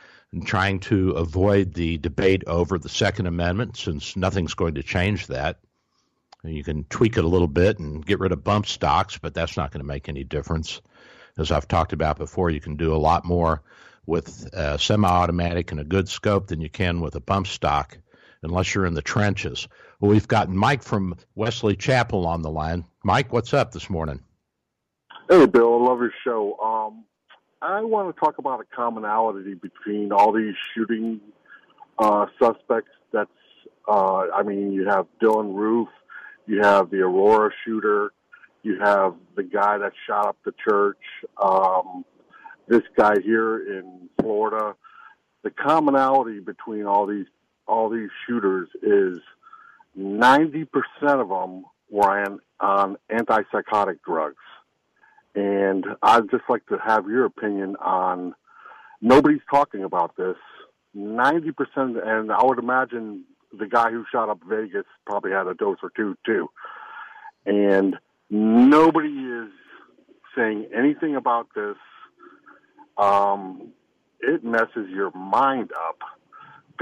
[0.44, 5.58] trying to avoid the debate over the Second Amendment, since nothing's going to change that.
[6.44, 9.56] You can tweak it a little bit and get rid of bump stocks, but that's
[9.56, 10.82] not going to make any difference.
[11.38, 13.62] As I've talked about before, you can do a lot more
[14.04, 17.96] with a semi automatic and a good scope than you can with a bump stock,
[18.42, 19.66] unless you're in the trenches.
[20.02, 22.84] Well, we've got Mike from Wesley Chapel on the line.
[23.04, 24.18] Mike, what's up this morning?
[25.30, 25.74] Hey, Bill.
[25.74, 26.58] I love your show.
[26.58, 27.04] Um,
[27.62, 31.20] I want to talk about a commonality between all these shooting
[32.00, 32.90] uh, suspects.
[33.12, 33.30] That's,
[33.86, 35.88] uh, I mean, you have Dylann Roof,
[36.48, 38.12] you have the Aurora shooter,
[38.64, 40.98] you have the guy that shot up the church,
[41.40, 42.04] um,
[42.66, 44.74] this guy here in Florida.
[45.44, 47.26] The commonality between all these
[47.68, 49.20] all these shooters is
[49.98, 50.66] 90%
[51.02, 54.36] of them were on, on antipsychotic drugs.
[55.34, 58.34] And I'd just like to have your opinion on
[59.00, 60.36] nobody's talking about this.
[60.96, 63.24] 90%, and I would imagine
[63.58, 66.48] the guy who shot up Vegas probably had a dose or two too.
[67.46, 67.96] And
[68.30, 69.50] nobody is
[70.36, 71.76] saying anything about this.
[72.98, 73.72] Um,
[74.20, 75.98] it messes your mind up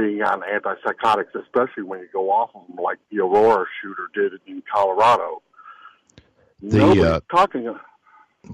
[0.00, 4.40] being on antipsychotics, especially when you go off of them like the Aurora shooter did
[4.46, 5.42] in Colorado.
[6.62, 7.74] The uh, talking.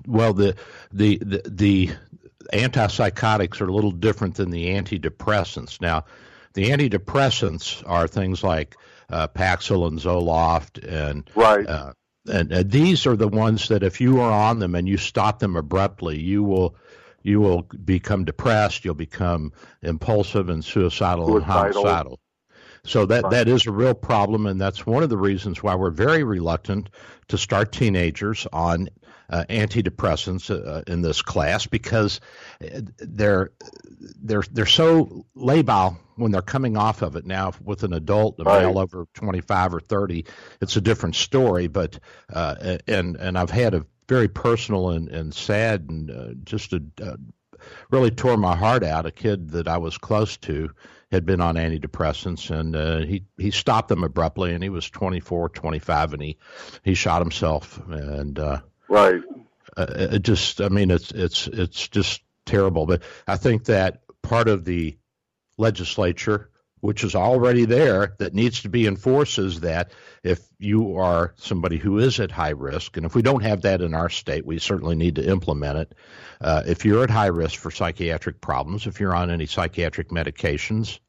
[0.07, 0.57] Well, the,
[0.93, 1.91] the the the
[2.53, 5.81] antipsychotics are a little different than the antidepressants.
[5.81, 6.05] Now,
[6.55, 8.77] the antidepressants are things like
[9.11, 11.67] uh, Paxil and Zoloft, and right.
[11.67, 11.93] Uh,
[12.29, 15.39] and uh, these are the ones that if you are on them and you stop
[15.39, 16.75] them abruptly, you will
[17.27, 19.53] you will become depressed, you'll become
[19.83, 21.37] impulsive and suicidal, suicidal.
[21.37, 22.21] and homicidal.
[22.85, 23.31] So that right.
[23.33, 26.89] that is a real problem, and that's one of the reasons why we're very reluctant
[27.27, 28.89] to start teenagers on
[29.29, 32.21] uh, antidepressants uh, in this class because
[33.01, 33.51] they're
[34.23, 37.27] they're they're so labile when they're coming off of it.
[37.27, 38.63] Now with an adult, a right.
[38.63, 40.27] male over twenty five or thirty,
[40.61, 41.67] it's a different story.
[41.67, 41.99] But
[42.33, 46.83] uh, and and I've had a very personal and, and sad and uh, just a,
[47.03, 47.17] uh,
[47.91, 49.07] really tore my heart out.
[49.07, 50.71] A kid that I was close to
[51.11, 55.51] had been on antidepressants and uh, he he stopped them abruptly and he was 24
[55.51, 56.37] 25 and he
[56.83, 57.81] he shot himself.
[57.89, 59.23] And uh right.
[59.77, 62.87] uh, it just i mean it's it's it's just terrible.
[62.87, 64.99] But i think that part of the
[65.57, 66.51] legislature
[66.87, 69.91] which is already there that needs to be enforced is that
[70.23, 73.81] if you are somebody who is at high risk, and if we don't have that
[73.81, 75.95] in our state, we certainly need to implement it.
[76.41, 81.01] Uh, if you're at high risk for psychiatric problems, if you're on any psychiatric medications,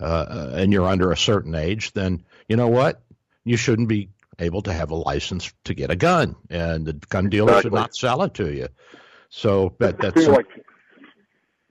[0.00, 3.02] uh, and you're under a certain age, then you know what?
[3.44, 4.08] You shouldn't be
[4.38, 7.68] able to have a license to get a gun, and the gun dealer exactly.
[7.68, 8.68] should not sell it to you.
[9.28, 10.24] So that, that's.
[10.24, 10.46] Feel like,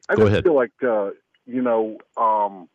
[0.10, 0.44] I go ahead.
[0.44, 1.10] feel like uh,
[1.48, 1.98] you know.
[2.16, 2.70] Um,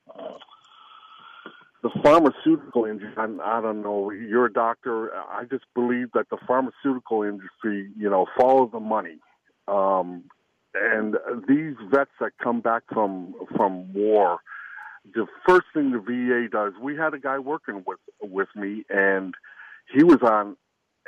[1.83, 5.13] the pharmaceutical industry, I, I don't know, you're a doctor.
[5.15, 9.17] I just believe that the pharmaceutical industry, you know, follows the money.
[9.67, 10.25] Um,
[10.75, 11.17] and
[11.49, 14.39] these vets that come back from from war,
[15.15, 19.35] the first thing the VA does, we had a guy working with with me, and
[19.93, 20.57] he was on,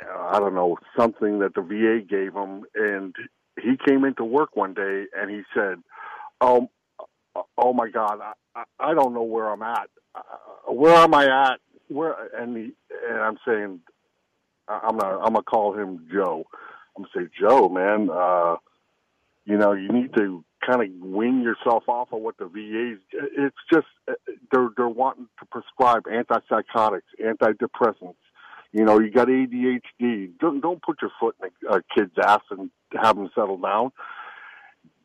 [0.07, 3.15] I don't know, something that the VA gave him, and
[3.59, 5.81] he came into work one day and he said,
[6.41, 6.69] "Oh,
[7.57, 8.19] oh my God,
[8.55, 9.89] I, I don't know where I'm at.
[10.15, 11.59] Uh, where am I at?
[11.87, 12.71] Where?" And he,
[13.09, 13.79] and I'm saying,
[14.67, 16.45] I'm gonna I'm gonna call him Joe.
[16.95, 18.55] I'm gonna say, Joe, man, uh,
[19.45, 22.99] you know, you need to kind of wean yourself off of what the VA's.
[23.37, 23.87] It's just
[24.51, 28.15] they're they're wanting to prescribe antipsychotics, antidepressants.
[28.71, 30.31] You know, you got ADHD.
[30.39, 32.69] Don't don't put your foot in a, a kid's ass and
[33.01, 33.91] have them settle down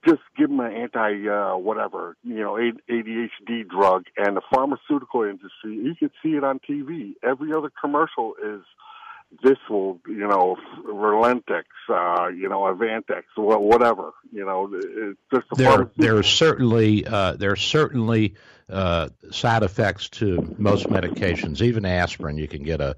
[0.06, 4.04] just give them an anti uh, whatever you know ADHD drug.
[4.16, 7.14] And the pharmaceutical industry, you can see it on TV.
[7.22, 8.62] Every other commercial is
[9.42, 14.12] this will you know Relentix, uh, you know Avantex, whatever.
[14.32, 15.90] You know, it's just the there.
[15.96, 18.34] There are certainly uh, there are certainly
[18.68, 22.38] uh, side effects to most medications, even aspirin.
[22.38, 22.96] You can get a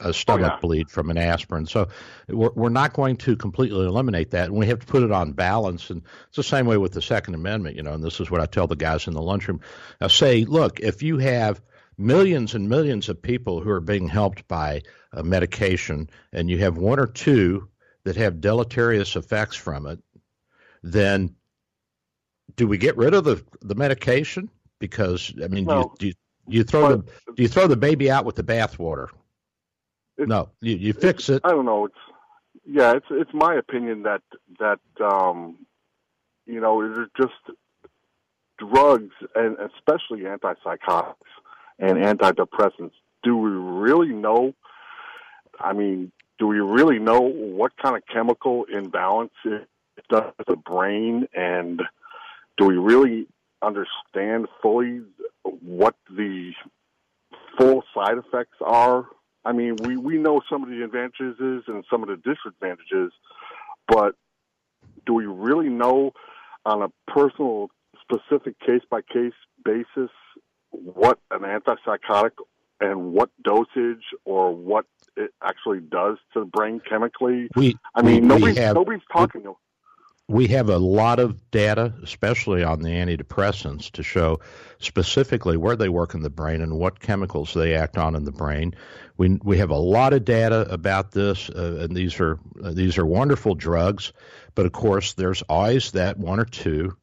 [0.00, 0.60] a stomach oh, yeah.
[0.60, 1.66] bleed from an aspirin.
[1.66, 1.88] So
[2.28, 5.32] we're, we're not going to completely eliminate that, and we have to put it on
[5.32, 5.90] balance.
[5.90, 7.92] And it's the same way with the Second Amendment, you know.
[7.92, 9.60] And this is what I tell the guys in the lunchroom.
[10.00, 11.60] I say, look, if you have
[11.96, 14.82] millions and millions of people who are being helped by
[15.12, 17.68] a medication, and you have one or two
[18.04, 19.98] that have deleterious effects from it,
[20.82, 21.34] then
[22.56, 24.50] do we get rid of the the medication?
[24.78, 26.12] Because I mean, well, do, you,
[26.48, 26.98] do you, throw the
[27.34, 29.08] do you throw the baby out with the bathwater?
[30.18, 31.42] no, you, you fix it.
[31.44, 31.86] I don't know.
[31.86, 31.94] It's
[32.64, 32.92] yeah.
[32.92, 34.22] It's it's my opinion that
[34.58, 35.58] that um,
[36.46, 37.56] you know it's just
[38.58, 41.14] drugs and especially antipsychotics
[41.78, 42.92] and antidepressants.
[43.22, 44.54] Do we really know?
[45.60, 49.68] I mean, do we really know what kind of chemical imbalance it
[50.08, 51.82] does to the brain, and
[52.56, 53.26] do we really
[53.62, 55.02] understand fully
[55.42, 56.52] what the
[57.58, 59.06] full side effects are?
[59.44, 63.12] I mean, we, we know some of the advantages and some of the disadvantages,
[63.86, 64.14] but
[65.06, 66.12] do we really know
[66.64, 67.70] on a personal,
[68.02, 69.32] specific case by case
[69.64, 70.10] basis
[70.70, 72.32] what an antipsychotic
[72.80, 77.48] and what dosage or what it actually does to the brain chemically?
[77.56, 79.42] We, I mean, we, nobody's, we have, nobody's talking.
[79.42, 79.52] We,
[80.28, 84.40] we have a lot of data, especially on the antidepressants, to show
[84.78, 88.32] specifically where they work in the brain and what chemicals they act on in the
[88.32, 88.74] brain.
[89.16, 92.98] We we have a lot of data about this, uh, and these are uh, these
[92.98, 94.12] are wonderful drugs.
[94.54, 96.96] But of course, there's always that one or two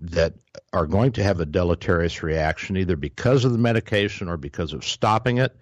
[0.00, 0.34] that
[0.72, 4.84] are going to have a deleterious reaction, either because of the medication or because of
[4.84, 5.56] stopping it.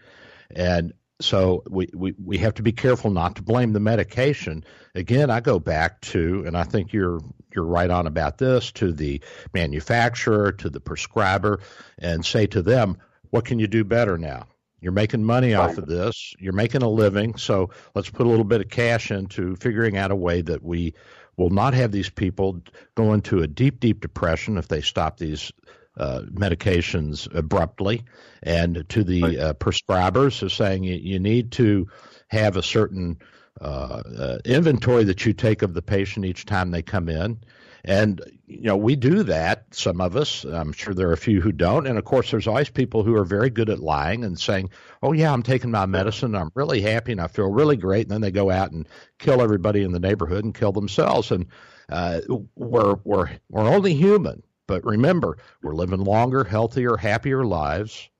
[0.55, 4.65] And so we, we, we have to be careful not to blame the medication.
[4.95, 7.21] Again, I go back to, and I think you're
[7.55, 9.23] you're right on about this, to the
[9.55, 11.61] manufacturer, to the prescriber,
[11.99, 12.99] and say to them,
[13.31, 14.47] what can you do better now?
[14.83, 16.35] You're making money off of this.
[16.39, 17.39] You're making a living.
[17.39, 20.95] So let's put a little bit of cash into figuring out a way that we
[21.37, 22.61] will not have these people
[22.95, 25.53] go into a deep, deep depression if they stop these
[25.97, 28.05] uh, medications abruptly,
[28.43, 31.89] and to the uh, prescribers of saying you, you, need to
[32.29, 33.17] have a certain
[33.61, 37.39] uh, uh, inventory that you take of the patient each time they come in.
[37.87, 40.43] And, you know, we do that, some of us.
[40.45, 41.87] I'm sure there are a few who don't.
[41.87, 44.71] And of course, there's always people who are very good at lying and saying,
[45.03, 46.35] oh, yeah, I'm taking my medicine.
[46.35, 48.07] I'm really happy and I feel really great.
[48.07, 48.89] And then they go out and
[49.21, 51.31] kill everybody in the neighborhood and kill themselves.
[51.31, 51.47] And
[51.89, 52.23] uh,
[52.57, 54.43] we're, we're, we're only human.
[54.67, 58.11] But remember, we're living longer, healthier, happier lives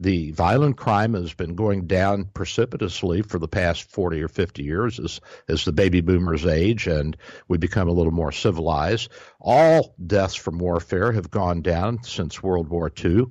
[0.00, 4.98] the violent crime has been going down precipitously for the past 40 or 50 years
[4.98, 9.10] as, as the baby boomers age and we become a little more civilized.
[9.38, 13.26] All deaths from warfare have gone down since World War II.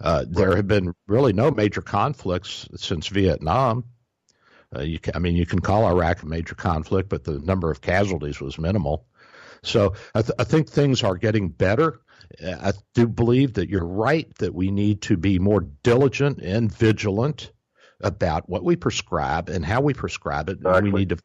[0.00, 3.84] Uh, there have been really no major conflicts since Vietnam.
[4.74, 7.70] Uh, you can, I mean, you can call Iraq a major conflict, but the number
[7.70, 9.06] of casualties was minimal.
[9.62, 12.00] So I, th- I think things are getting better.
[12.44, 17.50] I do believe that you're right that we need to be more diligent and vigilant
[18.00, 20.58] about what we prescribe and how we prescribe it.
[20.58, 20.90] Exactly.
[20.90, 21.18] We need to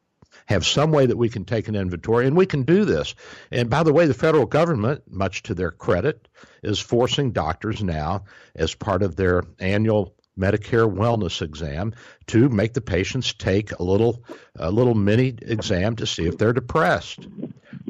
[0.47, 3.15] have some way that we can take an inventory, and we can do this.
[3.51, 6.27] And by the way, the federal government, much to their credit,
[6.63, 8.25] is forcing doctors now,
[8.55, 11.93] as part of their annual Medicare wellness exam,
[12.27, 14.23] to make the patients take a little
[14.55, 17.27] a little mini exam to see if they're depressed,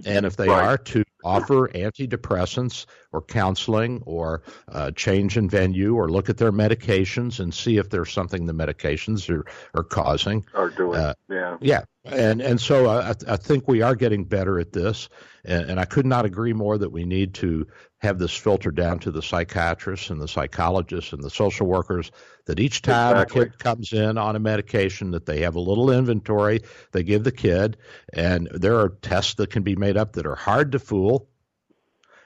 [0.06, 0.66] and if they right.
[0.66, 6.52] are, to offer antidepressants or counseling or uh, change in venue or look at their
[6.52, 10.46] medications and see if there's something the medications are, are causing.
[10.54, 11.58] Are doing, uh, yeah.
[11.62, 11.84] Yeah.
[12.06, 15.08] And, and so I, I think we are getting better at this.
[15.46, 17.68] And, and I could not agree more that we need to
[18.04, 22.12] have this filtered down to the psychiatrists and the psychologists and the social workers
[22.46, 23.42] that each time exactly.
[23.42, 26.60] a kid comes in on a medication that they have a little inventory
[26.92, 27.78] they give the kid
[28.12, 31.13] and there are tests that can be made up that are hard to fool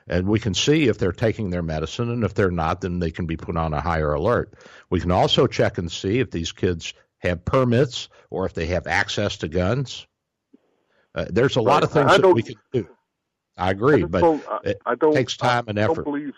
[0.08, 3.12] and we can see if they're taking their medicine and if they're not then they
[3.12, 4.54] can be put on a higher alert
[4.90, 8.88] we can also check and see if these kids have permits or if they have
[8.88, 10.08] access to guns
[11.16, 12.88] uh, there's a lot of things that we can do
[13.58, 16.04] I agree, I but it I don't, takes time and effort.
[16.04, 16.36] Believe,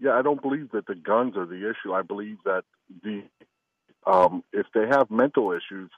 [0.00, 1.92] yeah, I don't believe that the guns are the issue.
[1.92, 2.62] I believe that
[3.02, 3.24] the
[4.06, 5.90] um, if they have mental issues,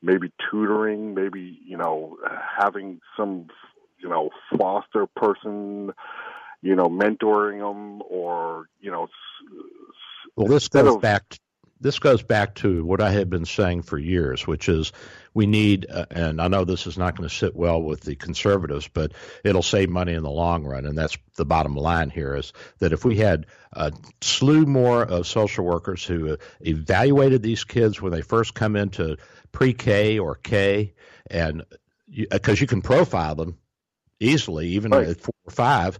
[0.00, 2.16] maybe tutoring, maybe you know
[2.58, 3.48] having some
[3.98, 5.92] you know foster person,
[6.62, 9.08] you know mentoring them, or you know.
[10.36, 11.38] Well, this goes of, back
[11.82, 14.92] this goes back to what I have been saying for years, which is
[15.34, 18.14] we need, uh, and I know this is not going to sit well with the
[18.14, 19.12] conservatives, but
[19.44, 20.86] it'll save money in the long run.
[20.86, 25.26] And that's the bottom line here is that if we had a slew more of
[25.26, 29.16] social workers who evaluated these kids when they first come into
[29.50, 30.94] pre K or K,
[31.28, 31.64] and
[32.08, 33.58] because you, you, can profile them
[34.20, 35.08] easily, even right.
[35.08, 35.98] at four or five,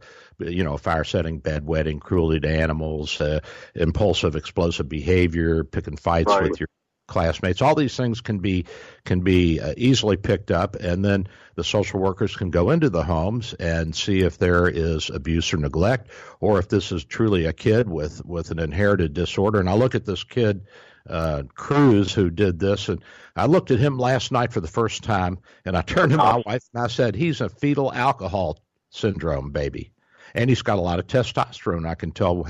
[0.51, 3.41] you know, fire setting, bedwetting, cruelty to animals, uh,
[3.75, 6.51] impulsive, explosive behavior, picking fights right.
[6.51, 6.69] with your
[7.13, 7.63] classmates.
[7.63, 8.65] All these things can be
[9.05, 13.05] can be uh, easily picked up, and then the social workers can go into the
[13.05, 17.53] homes and see if there is abuse or neglect, or if this is truly a
[17.53, 19.61] kid with with an inherited disorder.
[19.61, 20.67] And I look at this kid.
[21.05, 23.03] Uh, Cruz, who did this, and
[23.35, 26.41] I looked at him last night for the first time, and I turned to my
[26.47, 29.93] wife and I said, "He's a fetal alcohol syndrome baby."
[30.35, 31.89] And he's got a lot of testosterone.
[31.89, 32.45] I can tell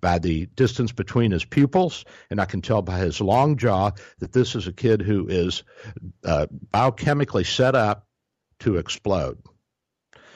[0.00, 4.32] by the distance between his pupils, and I can tell by his long jaw that
[4.32, 5.62] this is a kid who is
[6.24, 8.06] uh, biochemically set up
[8.60, 9.38] to explode.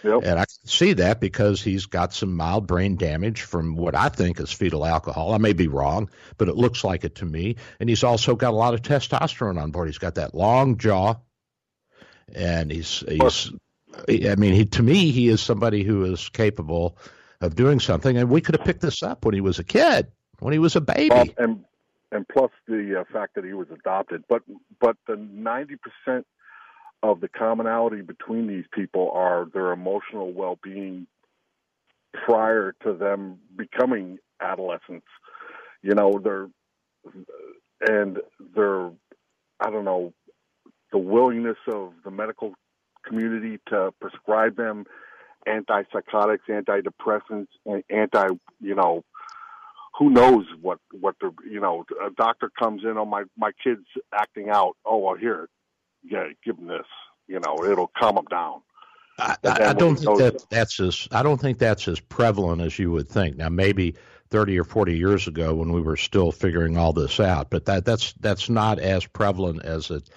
[0.05, 0.21] Yep.
[0.23, 4.11] And I can see that because he's got some mild brain damage from what I
[4.11, 5.33] think is fetal alcohol.
[5.33, 7.57] I may be wrong, but it looks like it to me.
[7.81, 9.89] And he's also got a lot of testosterone on board.
[9.89, 11.15] He's got that long jaw,
[12.35, 13.51] and he's he's
[14.09, 16.99] I mean, he, to me, he is somebody who is capable
[17.41, 20.11] of doing something, and we could have picked this up when he was a kid,
[20.41, 21.35] when he was a baby.
[21.39, 21.65] And
[22.13, 24.43] and plus the uh, fact that he was adopted, but
[24.81, 26.27] but the ninety percent
[27.03, 31.07] of the commonality between these people are their emotional well-being
[32.25, 35.07] prior to them becoming adolescents.
[35.83, 36.49] You know, they're
[37.87, 38.19] and
[38.55, 38.91] they're
[39.61, 40.13] I don't know
[40.93, 42.55] the willingness of the medical
[43.07, 44.85] community to prescribe them
[45.47, 47.49] antipsychotics, antidepressants,
[47.91, 48.27] anti,
[48.61, 49.05] you know,
[49.99, 53.87] who knows what what the you know a doctor comes in oh my my kid's
[54.13, 55.49] acting out oh well here
[56.03, 56.87] yeah give him this
[57.29, 58.61] you know it'll calm him down
[59.19, 62.91] I, I don't think that that's as I don't think that's as prevalent as you
[62.91, 63.37] would think.
[63.37, 63.95] Now, maybe
[64.29, 67.85] thirty or forty years ago, when we were still figuring all this out, but that
[67.85, 70.11] that's that's not as prevalent as it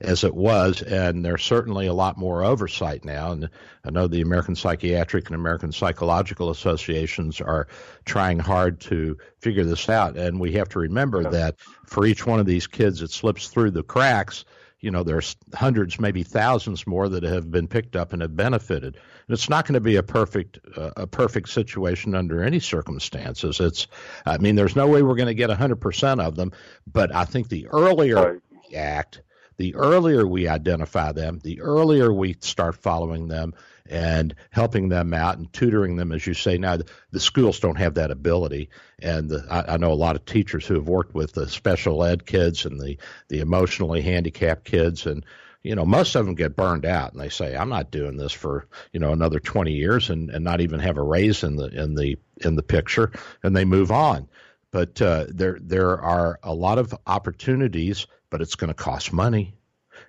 [0.00, 3.32] as it was, and there's certainly a lot more oversight now.
[3.32, 3.50] And
[3.84, 7.68] I know the American Psychiatric and American Psychological Associations are
[8.06, 10.16] trying hard to figure this out.
[10.16, 13.72] And we have to remember that for each one of these kids that slips through
[13.72, 14.44] the cracks,
[14.80, 18.94] you know, there's hundreds, maybe thousands more that have been picked up and have benefited.
[18.94, 23.60] And it's not going to be a perfect uh, a perfect situation under any circumstances.
[23.60, 23.86] It's,
[24.24, 26.52] I mean, there's no way we're going to get 100% of them.
[26.90, 28.40] But I think the earlier right.
[28.74, 29.20] act,
[29.60, 33.52] the earlier we identify them, the earlier we start following them,
[33.90, 36.56] and helping them out and tutoring them, as you say.
[36.56, 36.78] Now,
[37.10, 40.66] the schools don't have that ability, and the, I, I, know a lot of teachers
[40.66, 42.96] who have worked with the special ed kids and the
[43.28, 45.26] the emotionally handicapped kids, and
[45.62, 48.32] you know most of them get burned out, and they say, "I'm not doing this
[48.32, 51.66] for you know another 20 years," and, and not even have a raise in the
[51.66, 54.26] in the in the picture, and they move on.
[54.70, 59.54] But uh, there there are a lot of opportunities, but it's going to cost money.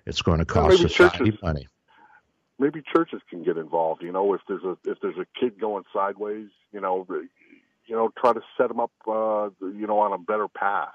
[0.06, 1.66] It's going to cost well, society churches, money
[2.62, 4.02] maybe churches can get involved.
[4.02, 7.06] You know, if there's a if there's a kid going sideways, you know,
[7.86, 10.94] you know, try to set them up, uh, you know, on a better path.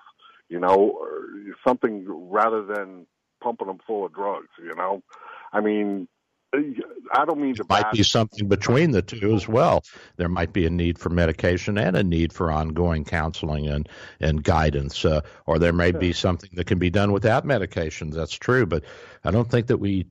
[0.50, 1.26] You know, or
[1.68, 3.06] something rather than
[3.44, 4.48] pumping them full of drugs.
[4.64, 5.04] You know,
[5.52, 6.08] I mean,
[6.54, 7.64] I don't mean to.
[7.64, 9.84] It might be something between the two as well.
[10.16, 13.88] There might be a need for medication and a need for ongoing counseling and
[14.20, 18.14] and guidance, uh, or there may be something that can be done without medications.
[18.14, 18.84] That's true, but
[19.24, 20.08] I don't think that we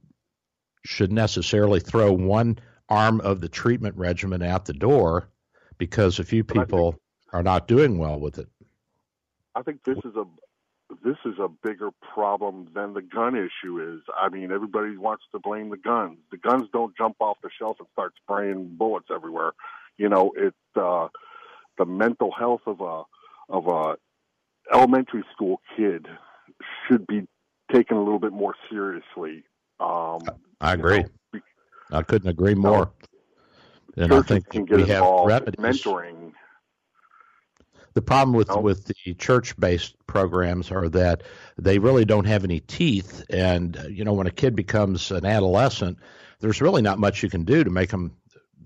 [0.84, 2.58] should necessarily throw one
[2.88, 5.28] arm of the treatment regimen out the door
[5.78, 6.96] because a few people
[7.32, 8.48] are not doing well with it.
[9.54, 10.24] I think this is a
[11.04, 14.02] this is a bigger problem than the gun issue is.
[14.16, 16.18] I mean, everybody wants to blame the guns.
[16.30, 19.52] The guns don't jump off the shelf and start spraying bullets everywhere.
[19.98, 21.08] You know, it's uh,
[21.78, 23.02] the mental health of a
[23.48, 23.96] of a
[24.72, 26.06] elementary school kid
[26.86, 27.26] should be
[27.72, 29.44] taken a little bit more seriously.
[29.80, 30.20] Um,
[30.60, 31.04] I agree.
[31.32, 31.40] Know,
[31.92, 32.90] I couldn't agree more.
[33.96, 35.54] and I think can get we have remedies.
[35.56, 36.32] mentoring.
[37.96, 41.22] The problem with with the church based programs are that
[41.56, 45.98] they really don't have any teeth, and you know when a kid becomes an adolescent,
[46.40, 48.14] there's really not much you can do to make them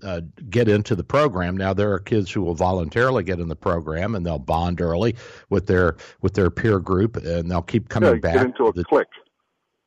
[0.03, 0.19] uh,
[0.49, 1.55] get into the program.
[1.55, 5.15] Now there are kids who will voluntarily get in the program and they'll bond early
[5.49, 8.33] with their with their peer group, and they'll keep coming yeah, back.
[8.33, 9.07] Get into a the, clique.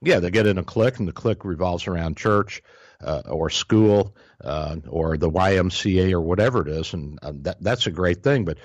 [0.01, 2.63] Yeah, they get in a clique, and the clique revolves around church
[3.03, 7.87] uh, or school uh, or the YMCA or whatever it is, and uh, that that's
[7.87, 8.47] a great thing.
[8.47, 8.57] But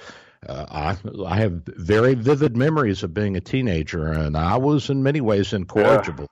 [0.48, 5.04] uh, I I have very vivid memories of being a teenager, and I was in
[5.04, 6.30] many ways incorrigible,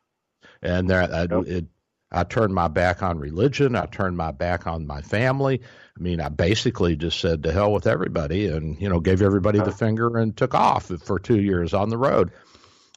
[0.63, 0.77] yeah.
[0.77, 1.65] and that I, it,
[2.11, 3.75] I turned my back on religion.
[3.75, 5.61] I turned my back on my family.
[5.97, 9.59] I mean, I basically just said to hell with everybody, and you know, gave everybody
[9.59, 12.31] the finger and took off for two years on the road.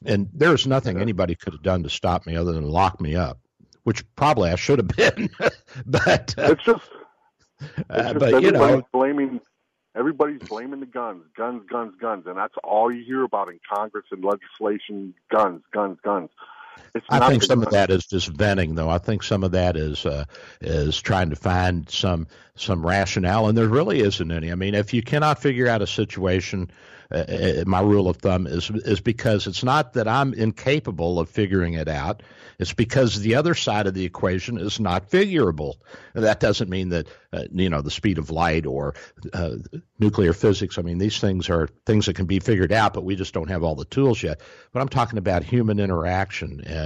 [0.05, 3.39] And there's nothing anybody could have done to stop me other than lock me up,
[3.83, 5.29] which probably I should have been.
[5.85, 6.89] but uh, it's just,
[7.59, 9.41] it's uh, just but you know, blaming
[9.95, 14.05] everybody's blaming the guns, guns, guns, guns, and that's all you hear about in Congress
[14.11, 16.29] and legislation: guns, guns, guns.
[17.09, 18.89] I think some of that is just venting, though.
[18.89, 20.25] I think some of that is uh,
[20.59, 24.51] is trying to find some some rationale, and there really isn't any.
[24.51, 26.71] I mean, if you cannot figure out a situation
[27.11, 31.29] uh, uh, my rule of thumb is is because it's not that I'm incapable of
[31.29, 32.23] figuring it out.
[32.57, 35.81] It's because the other side of the equation is not figurable.
[36.13, 38.95] That doesn't mean that uh, you know the speed of light or
[39.33, 39.55] uh,
[39.99, 40.77] nuclear physics.
[40.77, 43.49] I mean, these things are things that can be figured out, but we just don't
[43.49, 44.39] have all the tools yet.
[44.71, 46.80] But I'm talking about human interaction and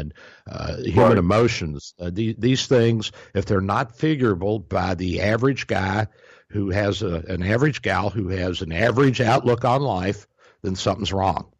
[0.49, 1.17] uh, human right.
[1.17, 1.93] emotions.
[1.99, 6.07] Uh, the, these things, if they're not figurable by the average guy
[6.49, 10.27] who has a, an average gal who has an average outlook on life,
[10.61, 11.51] then something's wrong.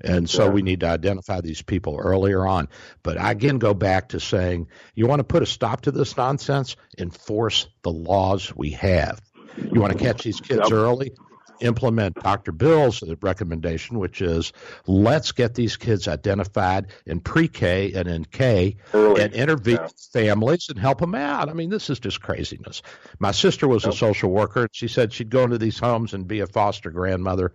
[0.00, 2.68] And so we need to identify these people earlier on.
[3.02, 6.16] But I again go back to saying you want to put a stop to this
[6.16, 9.20] nonsense, enforce the laws we have.
[9.56, 10.72] You want to catch these kids yep.
[10.72, 11.12] early,
[11.60, 12.52] implement Dr.
[12.52, 14.52] Bill's recommendation, which is
[14.86, 19.22] let's get these kids identified in pre-K and in K Early.
[19.22, 19.88] and intervene yeah.
[20.12, 21.48] families and help them out.
[21.48, 22.82] I mean, this is just craziness.
[23.18, 24.62] My sister was a social worker.
[24.62, 27.52] and She said she'd go into these homes and be a foster grandmother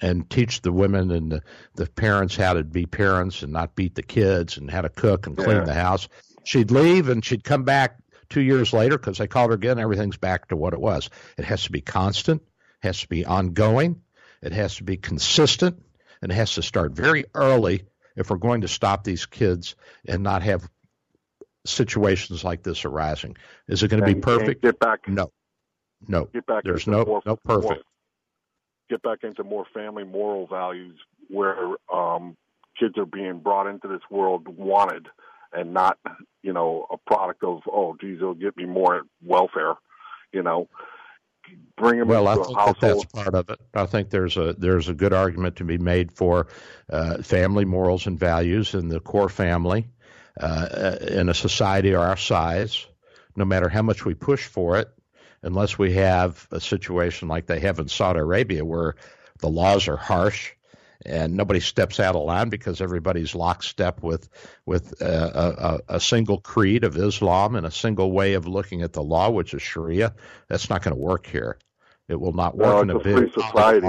[0.00, 1.42] and teach the women and the,
[1.74, 5.26] the parents how to be parents and not beat the kids and how to cook
[5.26, 5.64] and clean yeah.
[5.64, 6.08] the house.
[6.44, 9.78] She'd leave and she'd come back two years later because they called her again.
[9.78, 11.10] Everything's back to what it was.
[11.36, 12.42] It has to be constant
[12.80, 14.02] has to be ongoing,
[14.42, 15.82] it has to be consistent,
[16.22, 17.84] and it has to start very early
[18.16, 19.76] if we're going to stop these kids
[20.06, 20.68] and not have
[21.64, 23.36] situations like this arising.
[23.68, 24.62] Is it going to be perfect?
[24.62, 25.08] Get back.
[25.08, 25.30] No,
[26.06, 26.24] no.
[26.26, 26.64] Get back.
[26.64, 27.74] There's no more, no perfect.
[27.74, 27.82] More,
[28.88, 31.56] get back into more family moral values where
[31.92, 32.36] um,
[32.78, 35.06] kids are being brought into this world wanted
[35.52, 35.98] and not,
[36.42, 39.74] you know, a product of oh, geez, it'll get me more welfare.
[40.32, 40.68] You know,
[41.76, 43.60] bring them well, I think that that's part of it.
[43.74, 46.48] I think there's a there's a good argument to be made for
[46.90, 49.88] uh, family morals and values in the core family
[50.40, 52.86] uh, in a society our size.
[53.36, 54.88] No matter how much we push for it,
[55.42, 58.96] unless we have a situation like they have in Saudi Arabia, where
[59.38, 60.52] the laws are harsh
[61.06, 64.28] and nobody steps out of line because everybody's lockstep with
[64.66, 68.92] with uh, a, a, single creed of Islam and a single way of looking at
[68.92, 70.14] the law, which is Sharia.
[70.48, 71.58] That's not going to work here.
[72.08, 73.88] It will not work no, in a big society.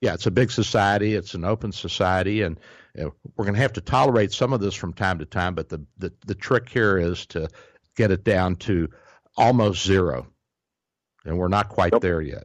[0.00, 1.14] Yeah, it's a big society.
[1.14, 2.58] It's an open society, and
[2.94, 5.54] you know, we're going to have to tolerate some of this from time to time.
[5.54, 7.48] But the, the the trick here is to
[7.96, 8.88] get it down to
[9.36, 10.26] almost zero,
[11.24, 12.02] and we're not quite yep.
[12.02, 12.44] there yet.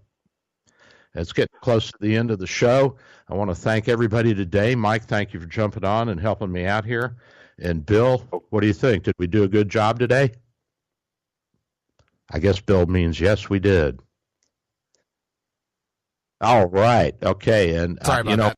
[1.16, 2.98] It's getting close to the end of the show.
[3.30, 4.74] I want to thank everybody today.
[4.74, 7.18] Mike, thank you for jumping on and helping me out here.
[7.60, 8.20] And Bill,
[8.50, 9.04] what do you think?
[9.04, 10.32] Did we do a good job today?
[12.32, 14.00] I guess Bill means yes, we did.
[16.42, 17.16] All right.
[17.22, 17.76] Okay.
[17.76, 18.54] And Sorry uh, you know,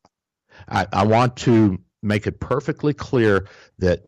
[0.70, 3.48] I, I want to make it perfectly clear
[3.80, 4.06] that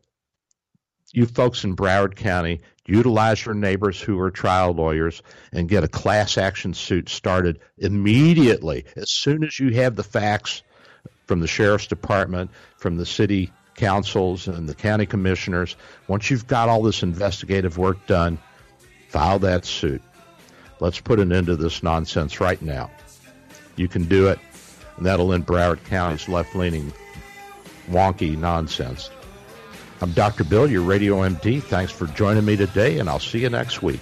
[1.14, 5.22] you folks in Broward County utilize your neighbors who are trial lawyers
[5.54, 10.64] and get a class action suit started immediately as soon as you have the facts
[11.26, 15.78] from the sheriff's department, from the city councils and the county commissioners.
[16.08, 18.38] Once you've got all this investigative work done,
[19.08, 20.02] file that suit.
[20.80, 22.92] Let's put an end to this nonsense right now.
[23.76, 24.40] You can do it,
[24.98, 26.92] and that'll end Broward County's left leaning,
[27.90, 29.10] wonky nonsense.
[30.04, 30.44] I'm Dr.
[30.44, 31.64] Bill, your radio MD.
[31.64, 34.02] Thanks for joining me today, and I'll see you next week.